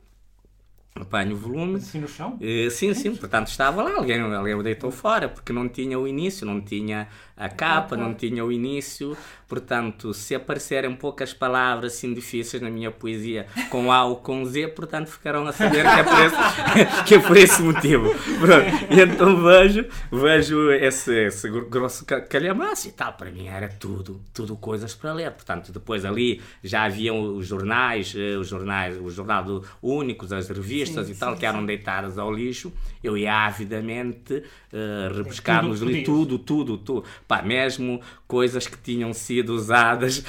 apanho 1.03 1.33
o 1.33 1.37
volume. 1.37 1.77
Assim 1.77 1.99
no 1.99 2.07
chão? 2.07 2.39
Uh, 2.41 2.69
sim, 2.69 2.93
sim, 2.93 3.15
portanto 3.15 3.47
estava 3.47 3.83
lá, 3.83 3.95
alguém, 3.95 4.19
alguém 4.19 4.53
o 4.53 4.63
deitou 4.63 4.91
fora, 4.91 5.29
porque 5.29 5.53
não 5.53 5.67
tinha 5.67 5.97
o 5.99 6.07
início, 6.07 6.45
não 6.45 6.61
tinha 6.61 7.07
a 7.39 7.47
capa, 7.47 7.95
não 7.95 8.13
tinha 8.13 8.43
o 8.43 8.51
início, 8.51 9.15
portanto, 9.47 10.13
se 10.13 10.35
aparecerem 10.35 10.93
poucas 10.93 11.33
palavras 11.33 11.93
assim 11.93 12.13
difíceis 12.13 12.61
na 12.61 12.69
minha 12.69 12.91
poesia 12.91 13.47
com 13.69 13.93
A 13.93 14.03
ou 14.03 14.17
com 14.17 14.43
Z, 14.43 14.67
portanto 14.69 15.07
ficarão 15.09 15.47
a 15.47 15.53
saber 15.53 15.83
que 15.83 15.99
é 15.99 16.03
por 16.03 16.19
esse, 16.19 17.03
que 17.07 17.15
é 17.15 17.19
por 17.19 17.37
esse 17.37 17.61
motivo. 17.61 18.13
Pronto. 18.39 18.93
E 18.93 18.99
então 18.99 19.41
vejo, 19.41 19.85
vejo 20.11 20.71
esse, 20.73 21.27
esse 21.27 21.49
grosso 21.49 22.05
calhamaço 22.05 22.89
e 22.89 22.91
tal, 22.91 23.13
para 23.13 23.31
mim 23.31 23.47
era 23.47 23.69
tudo, 23.69 24.21
tudo 24.33 24.57
coisas 24.57 24.93
para 24.93 25.13
ler, 25.13 25.31
portanto, 25.31 25.71
depois 25.71 26.03
ali 26.03 26.41
já 26.61 26.83
haviam 26.83 27.37
os 27.37 27.47
jornais, 27.47 28.13
eh, 28.17 28.35
os 28.35 28.49
jornais, 28.49 28.99
o 28.99 29.09
jornal 29.09 29.45
do 29.45 29.63
Únicos, 29.81 30.33
as 30.33 30.49
revistas 30.49 30.88
sim, 30.93 31.11
e 31.11 31.15
tal, 31.15 31.33
sim, 31.33 31.39
que 31.39 31.45
eram 31.45 31.65
deitadas 31.65 32.17
ao 32.17 32.31
lixo, 32.31 32.71
eu 33.03 33.17
ia 33.17 33.45
avidamente 33.45 34.33
uh, 34.33 35.15
rebuscar-nos 35.15 35.81
ali 35.81 36.03
tudo, 36.03 36.37
tudo, 36.37 36.77
tudo. 36.77 37.05
Pá, 37.27 37.41
mesmo 37.41 38.01
coisas 38.27 38.67
que 38.67 38.77
tinham 38.77 39.13
sido 39.13 39.53
usadas 39.53 40.23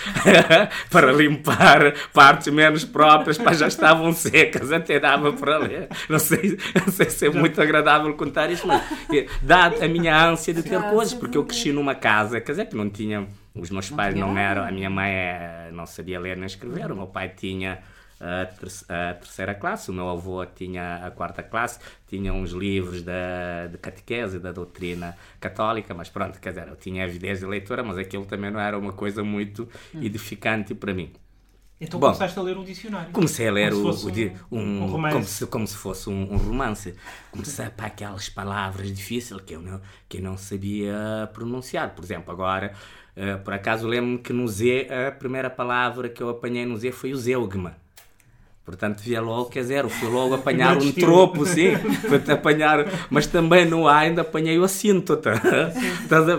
para 0.91 1.13
limpar 1.13 1.95
partes 2.13 2.53
menos 2.53 2.85
próprias, 2.85 3.39
pá, 3.39 3.53
já 3.53 3.67
estavam 3.67 4.13
secas, 4.13 4.73
até 4.73 5.01
dava 5.01 5.33
para 5.33 5.59
ler. 5.59 5.89
Não 6.09 6.19
sei, 6.19 6.59
não 6.75 6.93
sei 6.93 7.11
se 7.11 7.27
é 7.27 7.31
muito 7.31 7.61
agradável 7.61 8.15
contar 8.15 8.51
isto, 8.51 8.67
mas 8.67 8.83
dá 9.43 9.67
a 9.67 9.89
minha 9.89 10.31
ânsia 10.31 10.55
de 10.55 10.63
ter 10.63 10.81
coisas, 10.91 11.15
porque 11.15 11.37
eu 11.37 11.45
cresci 11.45 11.73
numa 11.73 11.95
casa, 11.95 12.41
quer 12.41 12.53
dizer, 12.53 12.67
que 12.67 12.77
não 12.77 12.89
tinha. 12.89 13.27
Os 13.53 13.69
meus 13.69 13.91
pais 13.91 14.15
não 14.15 14.39
eram, 14.39 14.63
a 14.63 14.71
minha 14.71 14.89
mãe 14.89 15.11
eh, 15.11 15.71
não 15.73 15.85
sabia 15.85 16.21
ler 16.21 16.37
nem 16.37 16.47
escrever, 16.47 16.93
o 16.93 16.95
meu 16.95 17.09
pai 17.09 17.31
tinha 17.31 17.81
a, 18.21 19.15
terceira 19.15 19.55
classe, 19.55 19.91
o 19.91 19.95
meu 19.95 20.09
avô 20.09 20.45
tinha 20.45 21.07
a 21.07 21.11
quarta 21.11 21.43
classe, 21.43 21.79
tinha 22.07 22.33
uns 22.33 22.51
livros 22.51 23.03
da, 23.03 23.67
de 23.71 23.79
catequese, 23.79 24.39
da 24.39 24.53
doutrina 24.53 25.17
católica, 25.41 25.95
mas 25.95 26.11
pronto, 26.11 26.39
quer 26.39 26.51
dizer, 26.51 26.69
eu 26.69 26.77
tinha 26.77 27.05
avidez 27.05 27.41
de 27.41 27.47
leitura, 27.47 27.83
mas 27.83 27.97
aquilo 27.97 28.27
também 28.27 28.51
não 28.51 28.61
era 28.61 28.79
uma 28.79 28.93
coisa 28.93 29.25
muito 29.25 29.67
hum. 29.95 30.03
edificante 30.03 30.75
para 30.75 30.93
mim. 30.93 31.11
Então 31.81 31.99
Bom, 31.99 32.09
começaste 32.09 32.39
a 32.39 32.43
ler 32.43 32.59
um 32.59 32.63
dicionário. 32.63 33.11
Comecei 33.11 33.49
a 33.49 33.53
ler 33.53 33.73
como 33.73 33.89
o, 33.89 34.11
um, 34.53 34.59
um, 34.61 34.83
um, 34.83 34.87
romance. 34.87 35.15
Como 35.15 35.25
se, 35.25 35.47
como 35.47 35.67
se 35.67 35.77
fosse 35.77 36.11
um, 36.11 36.35
um 36.35 36.37
romance. 36.37 36.95
Comecei 37.31 37.71
para 37.71 37.87
aquelas 37.87 38.29
palavras 38.29 38.95
difíceis 38.95 39.41
que 39.41 39.55
eu 39.55 39.63
não, 39.63 39.81
que 40.07 40.19
eu 40.19 40.23
não 40.23 40.37
sabia 40.37 41.31
pronunciar. 41.33 41.95
Por 41.95 42.05
exemplo, 42.05 42.31
agora, 42.31 42.75
uh, 43.17 43.43
por 43.43 43.55
acaso 43.55 43.89
lembro-me 43.89 44.19
que 44.19 44.31
no 44.31 44.47
Z, 44.47 44.89
a 45.09 45.11
primeira 45.11 45.49
palavra 45.49 46.11
que 46.11 46.23
eu 46.23 46.29
apanhei 46.29 46.67
no 46.67 46.77
Z 46.77 46.93
foi 46.93 47.15
o 47.15 47.17
zeugma. 47.17 47.75
Portanto, 48.71 49.01
via 49.01 49.21
logo, 49.21 49.51
quer 49.51 49.63
dizer, 49.63 49.89
fui 49.89 50.09
logo 50.09 50.33
apanhar 50.33 50.77
um 50.77 50.93
tropo, 50.93 51.45
sim, 51.45 51.73
para 52.09 52.35
apanhar, 52.35 52.87
mas 53.11 53.27
também 53.27 53.65
no 53.65 53.89
A 53.89 53.99
ainda 53.99 54.21
apanhei 54.21 54.57
o 54.61 54.63
assinto, 54.63 55.17
tá? 55.17 55.33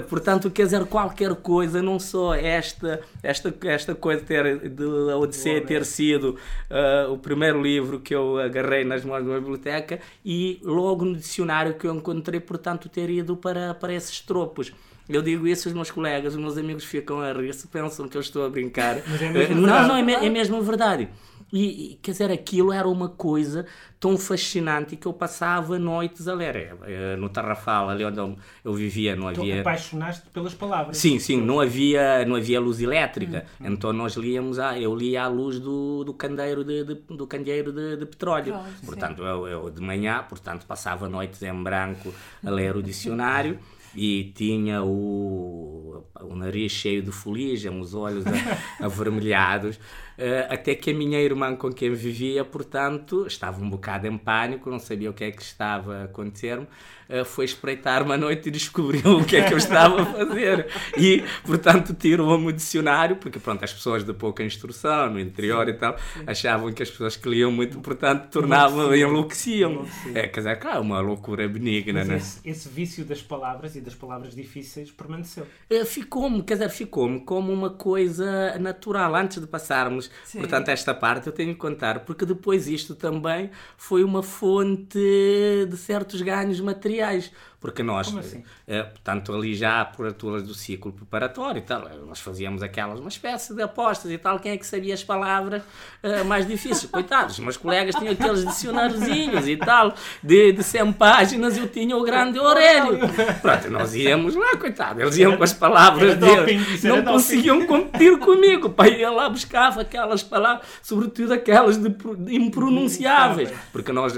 Portanto, 0.07 0.49
quer 0.49 0.63
dizer, 0.63 0.85
qualquer 0.85 1.35
coisa, 1.35 1.81
não 1.81 1.99
só 1.99 2.33
esta, 2.33 3.01
esta, 3.21 3.53
esta 3.65 3.93
coisa 3.93 4.23
ter, 4.23 4.69
de 4.69 4.83
a 5.11 5.17
Odisseia 5.17 5.59
ter 5.59 5.83
sido 5.83 6.37
uh, 6.69 7.11
o 7.11 7.17
primeiro 7.17 7.61
livro 7.61 7.99
que 7.99 8.15
eu 8.15 8.39
agarrei 8.39 8.85
nas 8.85 9.03
mãos 9.03 9.25
uma 9.25 9.37
biblioteca 9.37 9.99
e 10.23 10.61
logo 10.63 11.03
no 11.03 11.17
dicionário 11.17 11.73
que 11.73 11.85
eu 11.85 11.93
encontrei, 11.93 12.39
portanto, 12.39 12.87
ter 12.87 13.09
ido 13.09 13.35
para, 13.35 13.73
para 13.73 13.93
esses 13.93 14.21
tropos. 14.21 14.71
Eu 15.09 15.21
digo 15.21 15.45
isso 15.45 15.67
aos 15.67 15.75
meus 15.75 15.91
colegas, 15.91 16.33
os 16.33 16.39
meus 16.39 16.57
amigos 16.57 16.85
ficam 16.85 17.19
a 17.19 17.33
rir, 17.33 17.53
se 17.53 17.67
pensam 17.67 18.07
que 18.07 18.15
eu 18.15 18.21
estou 18.21 18.45
a 18.45 18.49
brincar. 18.49 18.99
É 18.99 19.29
mesmo 19.29 19.55
não, 19.55 19.87
não, 19.89 19.95
é, 19.97 20.25
é 20.25 20.29
mesmo 20.29 20.61
verdade. 20.61 21.09
E, 21.53 21.99
quer 22.01 22.11
dizer, 22.11 22.31
aquilo 22.31 22.71
era 22.71 22.87
uma 22.87 23.09
coisa 23.09 23.65
tão 23.99 24.17
fascinante 24.17 24.95
que 24.95 25.05
eu 25.05 25.13
passava 25.13 25.77
noites 25.77 26.27
a 26.27 26.33
ler. 26.33 26.55
É, 26.55 26.73
é, 26.83 27.15
no 27.17 27.27
Tarrafal, 27.29 27.89
ali 27.89 28.05
onde 28.05 28.19
eu, 28.19 28.73
vivia, 28.73 29.15
não 29.15 29.27
havia. 29.27 29.55
Tu 29.55 29.59
apaixonaste 29.59 30.29
pelas 30.29 30.53
palavras. 30.53 30.97
Sim, 30.97 31.19
sim, 31.19 31.41
não 31.41 31.59
havia, 31.59 32.25
não 32.25 32.35
havia 32.35 32.59
luz 32.59 32.81
elétrica. 32.81 33.45
Hum, 33.59 33.65
hum. 33.65 33.73
Então 33.73 33.91
nós 33.91 34.13
líamos, 34.13 34.59
a, 34.59 34.79
eu 34.79 34.95
lia 34.95 35.23
à 35.23 35.27
luz 35.27 35.59
do, 35.59 36.03
do 36.05 36.13
candeeiro 36.13 36.63
de, 36.63 36.85
de 36.85 36.95
do 36.95 37.27
candeeiro 37.27 37.73
de, 37.73 37.97
de 37.97 38.05
petróleo. 38.05 38.57
portanto, 38.85 39.21
eu, 39.21 39.47
eu, 39.47 39.69
de 39.69 39.81
manhã, 39.81 40.23
portanto, 40.27 40.65
passava 40.65 41.09
noites 41.09 41.41
em 41.43 41.63
branco 41.63 42.13
a 42.43 42.49
ler 42.49 42.75
o 42.75 42.81
dicionário 42.81 43.59
e 43.95 44.31
tinha 44.35 44.83
o, 44.83 46.03
o 46.21 46.35
nariz 46.35 46.71
cheio 46.71 47.01
de 47.01 47.11
fuligem, 47.11 47.79
os 47.79 47.93
olhos 47.93 48.23
avermelhados. 48.79 49.79
Eh, 50.23 50.45
até 50.51 50.75
que 50.75 50.91
a 50.91 50.93
minha 50.93 51.19
irmã 51.19 51.55
com 51.55 51.73
quem 51.73 51.91
vivia, 51.95 52.45
portanto, 52.45 53.25
estava 53.25 53.59
um 53.59 53.67
bocado 53.67 54.05
em 54.05 54.15
pânico, 54.19 54.69
não 54.69 54.77
sabia 54.77 55.09
o 55.09 55.13
que 55.13 55.23
é 55.23 55.31
que 55.31 55.41
estava 55.41 55.95
a 55.95 56.03
acontecer-me, 56.03 56.67
eh, 57.09 57.23
foi 57.23 57.43
espreitar-me 57.43 58.13
à 58.13 58.17
noite 58.17 58.49
e 58.49 58.51
descobriu 58.51 59.17
o 59.17 59.25
que 59.25 59.37
é 59.37 59.47
que 59.47 59.51
eu 59.51 59.57
estava 59.57 60.03
a 60.03 60.05
fazer. 60.05 60.67
E, 60.95 61.23
portanto, 61.43 61.95
tirou-me 61.95 62.49
o 62.49 62.51
dicionário, 62.51 63.15
porque, 63.15 63.39
pronto, 63.39 63.65
as 63.65 63.73
pessoas 63.73 64.03
de 64.03 64.13
pouca 64.13 64.43
instrução 64.43 65.09
no 65.09 65.19
interior 65.19 65.65
sim, 65.65 65.71
e 65.71 65.73
tal, 65.73 65.97
sim. 65.97 66.23
achavam 66.27 66.71
que 66.71 66.83
as 66.83 66.91
pessoas 66.91 67.15
que 67.15 67.27
liam 67.27 67.51
muito, 67.51 67.79
portanto, 67.79 68.29
tornavam, 68.29 68.93
enlouqueciam. 68.95 69.87
É, 70.13 70.27
quer 70.27 70.41
dizer, 70.41 70.59
claro, 70.59 70.81
uma 70.81 70.99
loucura 70.99 71.47
benigna, 71.47 72.03
né? 72.03 72.17
Esse, 72.17 72.39
esse, 72.45 72.69
vício 72.69 73.03
das 73.03 73.23
palavras 73.23 73.75
e 73.75 73.81
das 73.81 73.95
palavras 73.95 74.35
difíceis 74.35 74.91
permaneceu. 74.91 75.47
Eh, 75.67 75.83
ficou-me, 75.83 76.43
quer 76.43 76.53
dizer, 76.53 76.69
ficou-me 76.69 77.21
como 77.21 77.51
uma 77.51 77.71
coisa 77.71 78.55
natural. 78.59 79.15
Antes 79.15 79.41
de 79.41 79.47
passarmos 79.47 80.10
Sim. 80.23 80.39
Portanto, 80.39 80.69
esta 80.69 80.93
parte 80.93 81.27
eu 81.27 81.33
tenho 81.33 81.53
que 81.53 81.59
contar, 81.59 82.01
porque 82.05 82.25
depois 82.25 82.67
isto 82.67 82.95
também 82.95 83.51
foi 83.77 84.03
uma 84.03 84.23
fonte 84.23 84.97
de 85.67 85.77
certos 85.77 86.21
ganhos 86.21 86.59
materiais. 86.59 87.31
Porque 87.61 87.83
nós, 87.83 88.07
Como 88.07 88.19
assim? 88.19 88.43
Eh, 88.67 88.81
portanto, 88.81 89.35
ali 89.35 89.53
já 89.53 89.85
por 89.85 90.07
alturas 90.07 90.41
do 90.41 90.55
ciclo 90.55 90.91
preparatório 90.91 91.59
e 91.59 91.61
tal, 91.61 91.87
nós 92.07 92.19
fazíamos 92.19 92.63
aquelas, 92.63 92.99
uma 92.99 93.07
espécie 93.07 93.53
de 93.53 93.61
apostas 93.61 94.11
e 94.11 94.17
tal, 94.17 94.39
quem 94.39 94.53
é 94.53 94.57
que 94.57 94.65
sabia 94.65 94.95
as 94.95 95.03
palavras 95.03 95.61
mais 96.25 96.47
difíceis? 96.47 96.89
Coitados, 96.91 97.37
meus 97.37 97.57
colegas 97.57 97.93
tinham 97.93 98.13
aqueles 98.13 98.43
dicionáriozinhos 98.43 99.47
e 99.47 99.57
tal, 99.57 99.93
de, 100.23 100.53
de 100.53 100.63
100 100.63 100.93
páginas, 100.93 101.55
eu 101.55 101.67
tinha 101.67 101.95
o 101.95 102.03
grande 102.03 102.39
Aurélio. 102.39 102.97
Pronto, 103.43 103.69
nós 103.69 103.93
íamos 103.93 104.35
lá, 104.35 104.57
coitado, 104.57 104.99
eles 104.99 105.17
iam 105.17 105.37
com 105.37 105.43
as 105.43 105.53
palavras 105.53 106.17
deles, 106.17 106.83
não 106.83 107.03
conseguiam 107.03 107.67
competir 107.67 108.17
comigo, 108.17 108.71
pai 108.71 109.01
ia 109.01 109.11
lá 109.11 109.29
buscava 109.29 109.81
aquelas 109.81 110.23
palavras, 110.23 110.65
sobretudo 110.81 111.31
aquelas 111.31 111.77
de, 111.77 111.89
de 111.89 112.35
impronunciáveis, 112.35 113.53
porque 113.71 113.91
nós 113.91 114.13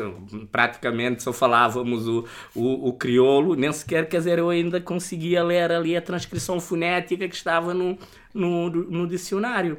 praticamente 0.49 1.21
só 1.21 1.33
falávamos 1.33 2.07
o, 2.07 2.25
o, 2.55 2.87
o 2.87 2.93
crioulo 2.93 3.32
nem 3.55 3.71
sequer, 3.71 4.07
quer 4.07 4.17
dizer, 4.17 4.39
eu 4.39 4.49
ainda 4.49 4.79
conseguia 4.81 5.43
ler 5.43 5.71
ali 5.71 5.95
a 5.95 6.01
transcrição 6.01 6.59
fonética 6.59 7.27
que 7.27 7.35
estava 7.35 7.73
no, 7.73 7.97
no, 8.33 8.69
no 8.69 9.07
dicionário. 9.07 9.77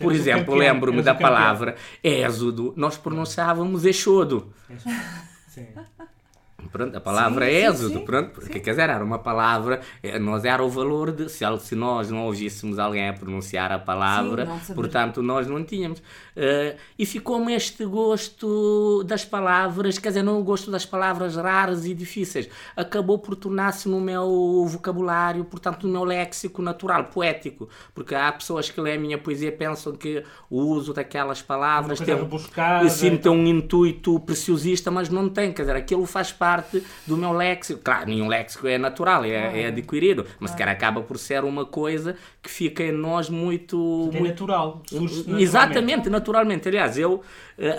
Por 0.00 0.12
exemplo, 0.12 0.54
lembro-me 0.54 1.02
da 1.02 1.14
palavra 1.14 1.76
êxodo, 2.02 2.72
nós 2.76 2.96
pronunciávamos 2.96 3.84
exodo. 3.84 4.52
Sim. 5.48 5.66
Pronto, 6.72 6.96
a 6.96 7.00
palavra 7.00 7.46
sim, 7.46 7.52
é 7.52 7.68
êxodo, 7.68 7.98
sim, 7.98 8.04
pronto, 8.04 8.30
porque 8.30 8.54
sim. 8.54 8.60
quer 8.60 8.70
dizer, 8.70 8.90
era 8.90 9.04
uma 9.04 9.18
palavra, 9.18 9.80
eh, 10.02 10.18
nós 10.18 10.44
era 10.44 10.64
o 10.64 10.68
valor 10.68 11.12
de, 11.12 11.28
se, 11.28 11.44
se 11.60 11.74
nós 11.74 12.10
não 12.10 12.24
ouvíssemos 12.24 12.78
alguém 12.78 13.08
a 13.08 13.12
pronunciar 13.12 13.70
a 13.70 13.78
palavra, 13.78 14.48
portanto 14.74 15.22
nós 15.22 15.46
não 15.46 15.62
tínhamos. 15.62 15.98
Uh, 15.98 16.76
e 16.98 17.06
ficou-me 17.06 17.54
este 17.54 17.84
gosto 17.84 19.04
das 19.04 19.24
palavras, 19.24 19.98
quer 19.98 20.08
dizer, 20.08 20.22
não 20.22 20.40
o 20.40 20.44
gosto 20.44 20.70
das 20.70 20.84
palavras 20.84 21.36
raras 21.36 21.86
e 21.86 21.94
difíceis, 21.94 22.48
acabou 22.74 23.18
por 23.18 23.36
tornar-se 23.36 23.88
no 23.88 24.00
meu 24.00 24.66
vocabulário, 24.66 25.44
portanto 25.44 25.86
no 25.86 25.92
meu 25.92 26.04
léxico 26.04 26.60
natural, 26.60 27.04
poético, 27.04 27.68
porque 27.94 28.14
há 28.14 28.30
pessoas 28.32 28.70
que 28.70 28.80
leem 28.80 28.96
a 28.96 29.00
minha 29.00 29.18
poesia 29.18 29.52
pensam 29.52 29.92
que 29.94 30.24
o 30.50 30.60
uso 30.62 30.92
daquelas 30.92 31.40
palavras 31.40 31.98
tem, 32.00 32.14
sim, 32.90 33.16
tem 33.16 33.32
um 33.32 33.46
intuito 33.46 34.18
preciosista, 34.20 34.90
mas 34.90 35.08
não 35.08 35.28
tem, 35.28 35.52
quer 35.52 35.62
dizer, 35.62 35.76
aquilo 35.76 36.04
faz 36.06 36.32
parte 36.32 36.55
do 37.06 37.16
meu 37.16 37.32
léxico. 37.32 37.80
Claro, 37.82 38.08
nenhum 38.08 38.28
léxico 38.28 38.66
é 38.66 38.78
natural, 38.78 39.24
é, 39.24 39.62
é 39.62 39.66
adquirido, 39.66 40.26
mas 40.38 40.50
sequer 40.50 40.68
acaba 40.68 41.00
por 41.00 41.18
ser 41.18 41.44
uma 41.44 41.64
coisa 41.64 42.16
que 42.42 42.50
fica 42.50 42.82
em 42.82 42.92
nós 42.92 43.28
muito. 43.28 44.10
É 44.12 44.18
muito... 44.18 44.32
natural, 44.32 44.82
Exatamente, 45.38 46.08
naturalmente. 46.08 46.68
Aliás, 46.68 46.98
eu 46.98 47.14
uh, 47.14 47.22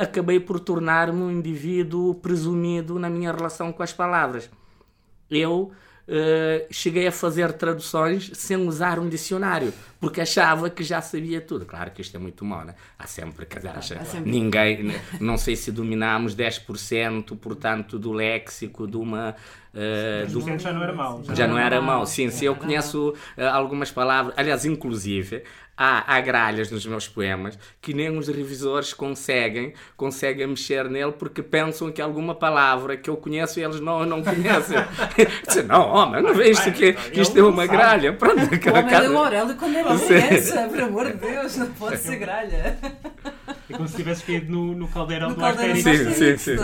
acabei 0.01 0.39
por 0.39 0.59
tornar-me 0.59 1.21
um 1.21 1.31
indivíduo 1.31 2.15
presumido 2.15 2.99
na 2.99 3.09
minha 3.09 3.31
relação 3.31 3.71
com 3.71 3.83
as 3.83 3.93
palavras. 3.93 4.49
Eu 5.29 5.71
uh, 6.07 6.67
cheguei 6.71 7.07
a 7.07 7.11
fazer 7.11 7.53
traduções 7.53 8.31
sem 8.33 8.57
usar 8.57 8.99
um 8.99 9.09
dicionário, 9.09 9.73
porque 9.99 10.21
achava 10.21 10.69
que 10.69 10.83
já 10.83 11.01
sabia 11.01 11.41
tudo. 11.41 11.65
Claro 11.65 11.91
que 11.91 12.01
isto 12.01 12.15
é 12.15 12.19
muito 12.19 12.45
mau, 12.45 12.63
né? 12.63 12.75
Há 12.97 13.05
sempre, 13.07 13.45
quer 13.45 13.57
dizer, 13.59 13.69
acha, 13.69 14.05
sempre... 14.05 14.31
ninguém, 14.31 14.95
não 15.19 15.37
sei 15.37 15.55
se 15.55 15.71
dominámos 15.71 16.35
10%, 16.35 17.37
portanto, 17.37 17.99
do 17.99 18.11
léxico 18.11 18.87
de 18.87 18.97
uma. 18.97 19.35
Uh, 19.73 20.31
do... 20.31 20.57
já 20.57 20.73
não 20.73 20.83
era 20.83 20.93
mau. 20.93 21.23
Já, 21.23 21.35
já 21.35 21.47
não 21.47 21.57
era 21.57 21.81
mau, 21.81 22.05
sim. 22.05 22.29
Se 22.31 22.45
eu 22.45 22.55
conheço 22.55 23.09
uh, 23.37 23.41
algumas 23.51 23.91
palavras, 23.91 24.33
aliás, 24.37 24.65
inclusive, 24.65 25.43
há, 25.77 26.15
há 26.15 26.19
gralhas 26.19 26.71
nos 26.71 26.85
meus 26.85 27.07
poemas 27.07 27.57
que 27.79 27.93
nem 27.93 28.09
os 28.17 28.27
revisores 28.27 28.93
conseguem, 28.93 29.73
conseguem 29.95 30.47
mexer 30.47 30.89
nele 30.89 31.11
porque 31.11 31.43
pensam 31.43 31.91
que 31.91 32.01
alguma 32.01 32.33
palavra 32.33 32.97
que 32.97 33.09
eu 33.09 33.15
conheço 33.15 33.59
eles 33.59 33.79
não, 33.79 34.05
não 34.05 34.23
conhecem. 34.23 34.77
Dizem, 35.47 35.63
não, 35.63 35.87
homem, 35.89 36.23
não 36.23 36.33
vês 36.33 36.59
que, 36.59 36.93
que 36.93 37.21
isto 37.21 37.37
é 37.37 37.43
uma 37.43 37.67
gralha. 37.67 38.13
Pronto, 38.13 38.41
o 38.41 38.43
homem 38.43 38.59
cada... 38.61 39.01
deu 39.01 39.17
Aurélio 39.17 39.55
quando 39.55 39.77
era 39.77 39.97
criança, 39.97 40.67
por 40.67 40.81
amor 40.81 41.05
de 41.11 41.17
Deus, 41.17 41.55
não 41.57 41.67
pode 41.73 41.97
ser 41.97 42.17
gralha. 42.17 42.77
É 43.69 43.73
como 43.73 43.87
se 43.87 43.95
tivesse 43.95 44.23
caído 44.23 44.51
no, 44.51 44.73
no 44.73 44.87
caldeirão 44.87 45.29
no 45.29 45.35
do 45.35 45.41
caldeirão 45.41 45.75
Sim, 45.75 46.13
sim, 46.13 46.37
sim. 46.37 46.37
sim. 46.37 46.55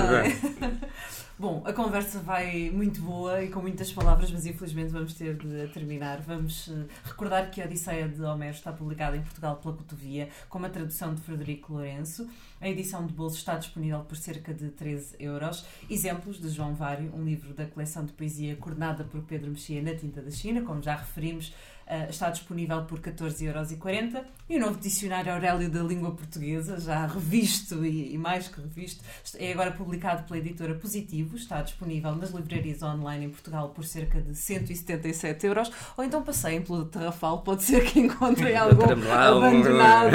Bom, 1.38 1.64
a 1.66 1.74
conversa 1.74 2.20
vai 2.20 2.70
muito 2.70 3.02
boa 3.02 3.44
e 3.44 3.50
com 3.50 3.60
muitas 3.60 3.92
palavras, 3.92 4.30
mas 4.30 4.46
infelizmente 4.46 4.92
vamos 4.92 5.16
ter 5.16 5.36
de 5.36 5.68
terminar. 5.74 6.22
Vamos 6.22 6.68
uh, 6.68 6.86
recordar 7.04 7.50
que 7.50 7.60
a 7.60 7.66
Odisseia 7.66 8.08
de 8.08 8.22
Homero 8.22 8.54
está 8.54 8.72
publicada 8.72 9.18
em 9.18 9.22
Portugal 9.22 9.56
pela 9.56 9.76
Cotovia, 9.76 10.30
com 10.48 10.60
uma 10.60 10.70
tradução 10.70 11.16
de 11.16 11.22
Frederico 11.22 11.74
Lourenço. 11.74 12.30
A 12.62 12.70
edição 12.70 13.08
de 13.08 13.14
bolso 13.14 13.38
está 13.38 13.58
disponível 13.58 14.02
por 14.02 14.16
cerca 14.16 14.54
de 14.54 14.70
13 14.70 15.16
euros. 15.20 15.66
Exemplos 15.90 16.40
de 16.40 16.50
João 16.50 16.76
Vário, 16.76 17.12
um 17.16 17.24
livro 17.24 17.52
da 17.52 17.66
coleção 17.66 18.06
de 18.06 18.14
poesia 18.14 18.56
coordenada 18.56 19.04
por 19.04 19.24
Pedro 19.24 19.50
Mexia 19.50 19.82
na 19.82 19.96
tinta 19.96 20.22
da 20.22 20.30
China, 20.30 20.62
como 20.62 20.84
já 20.84 20.96
referimos, 20.96 21.52
Uh, 21.86 22.10
está 22.10 22.30
disponível 22.30 22.82
por 22.84 23.00
14,40€ 23.00 24.24
e 24.50 24.58
o 24.58 24.60
novo 24.60 24.80
dicionário 24.80 25.34
Aurélio 25.34 25.70
da 25.70 25.82
língua 25.82 26.12
portuguesa, 26.12 26.80
já 26.80 27.06
revisto 27.06 27.86
e, 27.86 28.14
e, 28.14 28.18
mais 28.18 28.48
que 28.48 28.62
revisto, 28.62 29.04
é 29.38 29.52
agora 29.52 29.72
publicado 29.72 30.24
pela 30.24 30.40
editora 30.40 30.76
Positivo, 30.76 31.36
está 31.36 31.62
disponível 31.62 32.16
nas 32.16 32.32
livrarias 32.32 32.82
online 32.82 33.26
em 33.26 33.30
Portugal 33.30 33.70
por 33.70 33.84
cerca 33.84 34.22
de 34.22 34.36
177 34.36 35.46
euros, 35.46 35.72
ou 35.98 36.04
então 36.04 36.24
passeiem 36.24 36.62
pelo 36.62 36.86
Terrafal, 36.86 37.40
pode 37.40 37.64
ser 37.64 37.84
que 37.84 38.00
encontrem 38.00 38.56
algum 38.56 38.84
abandonado. 38.84 40.12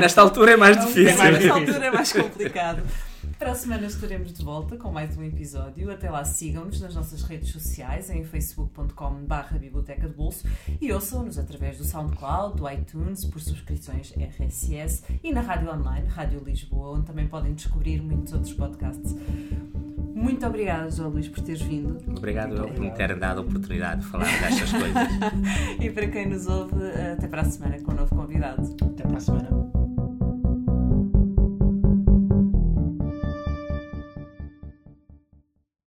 Nesta 0.00 0.20
altura 0.20 0.52
é 0.52 0.56
mais 0.56 0.78
difícil. 0.78 1.16
Nesta 1.16 1.52
altura 1.54 1.86
é 1.86 1.90
mais 1.90 2.12
complicado. 2.12 2.82
Para 3.42 3.50
a 3.50 3.54
semana 3.56 3.88
estaremos 3.88 4.32
de 4.32 4.44
volta 4.44 4.76
com 4.76 4.92
mais 4.92 5.18
um 5.18 5.24
episódio. 5.24 5.90
Até 5.90 6.08
lá, 6.08 6.24
sigam-nos 6.24 6.80
nas 6.80 6.94
nossas 6.94 7.24
redes 7.24 7.50
sociais 7.50 8.08
em 8.08 8.22
facebook.com.br 8.22 9.58
Biblioteca 9.58 10.08
de 10.08 10.14
Bolso 10.14 10.46
e 10.80 10.92
ouçam-nos 10.92 11.36
através 11.40 11.76
do 11.76 11.82
SoundCloud, 11.82 12.56
do 12.56 12.70
iTunes, 12.70 13.24
por 13.24 13.40
subscrições 13.40 14.12
RSS 14.16 15.02
e 15.24 15.32
na 15.32 15.40
rádio 15.40 15.72
online, 15.72 16.06
Rádio 16.06 16.38
Lisboa, 16.38 16.96
onde 16.96 17.06
também 17.06 17.26
podem 17.26 17.52
descobrir 17.52 18.00
muitos 18.00 18.32
outros 18.32 18.52
podcasts. 18.52 19.12
Muito 20.14 20.46
obrigada, 20.46 20.88
João 20.88 21.10
Luís, 21.10 21.26
por 21.26 21.42
teres 21.42 21.62
vindo. 21.62 21.98
Obrigado 22.16 22.54
eu 22.54 22.68
por 22.68 22.78
me 22.78 22.92
ter 22.92 23.18
dado 23.18 23.38
a 23.38 23.40
oportunidade 23.40 24.02
de 24.02 24.06
falar 24.06 24.26
destas 24.40 24.70
coisas. 24.70 25.08
e 25.82 25.90
para 25.90 26.06
quem 26.06 26.28
nos 26.28 26.46
ouve, 26.46 26.76
até 27.12 27.26
para 27.26 27.42
a 27.42 27.44
semana 27.44 27.76
com 27.80 27.90
um 27.90 27.96
novo 27.96 28.14
convidado. 28.14 28.62
Até 28.80 29.02
para 29.02 29.16
a 29.16 29.20
semana. 29.20 29.81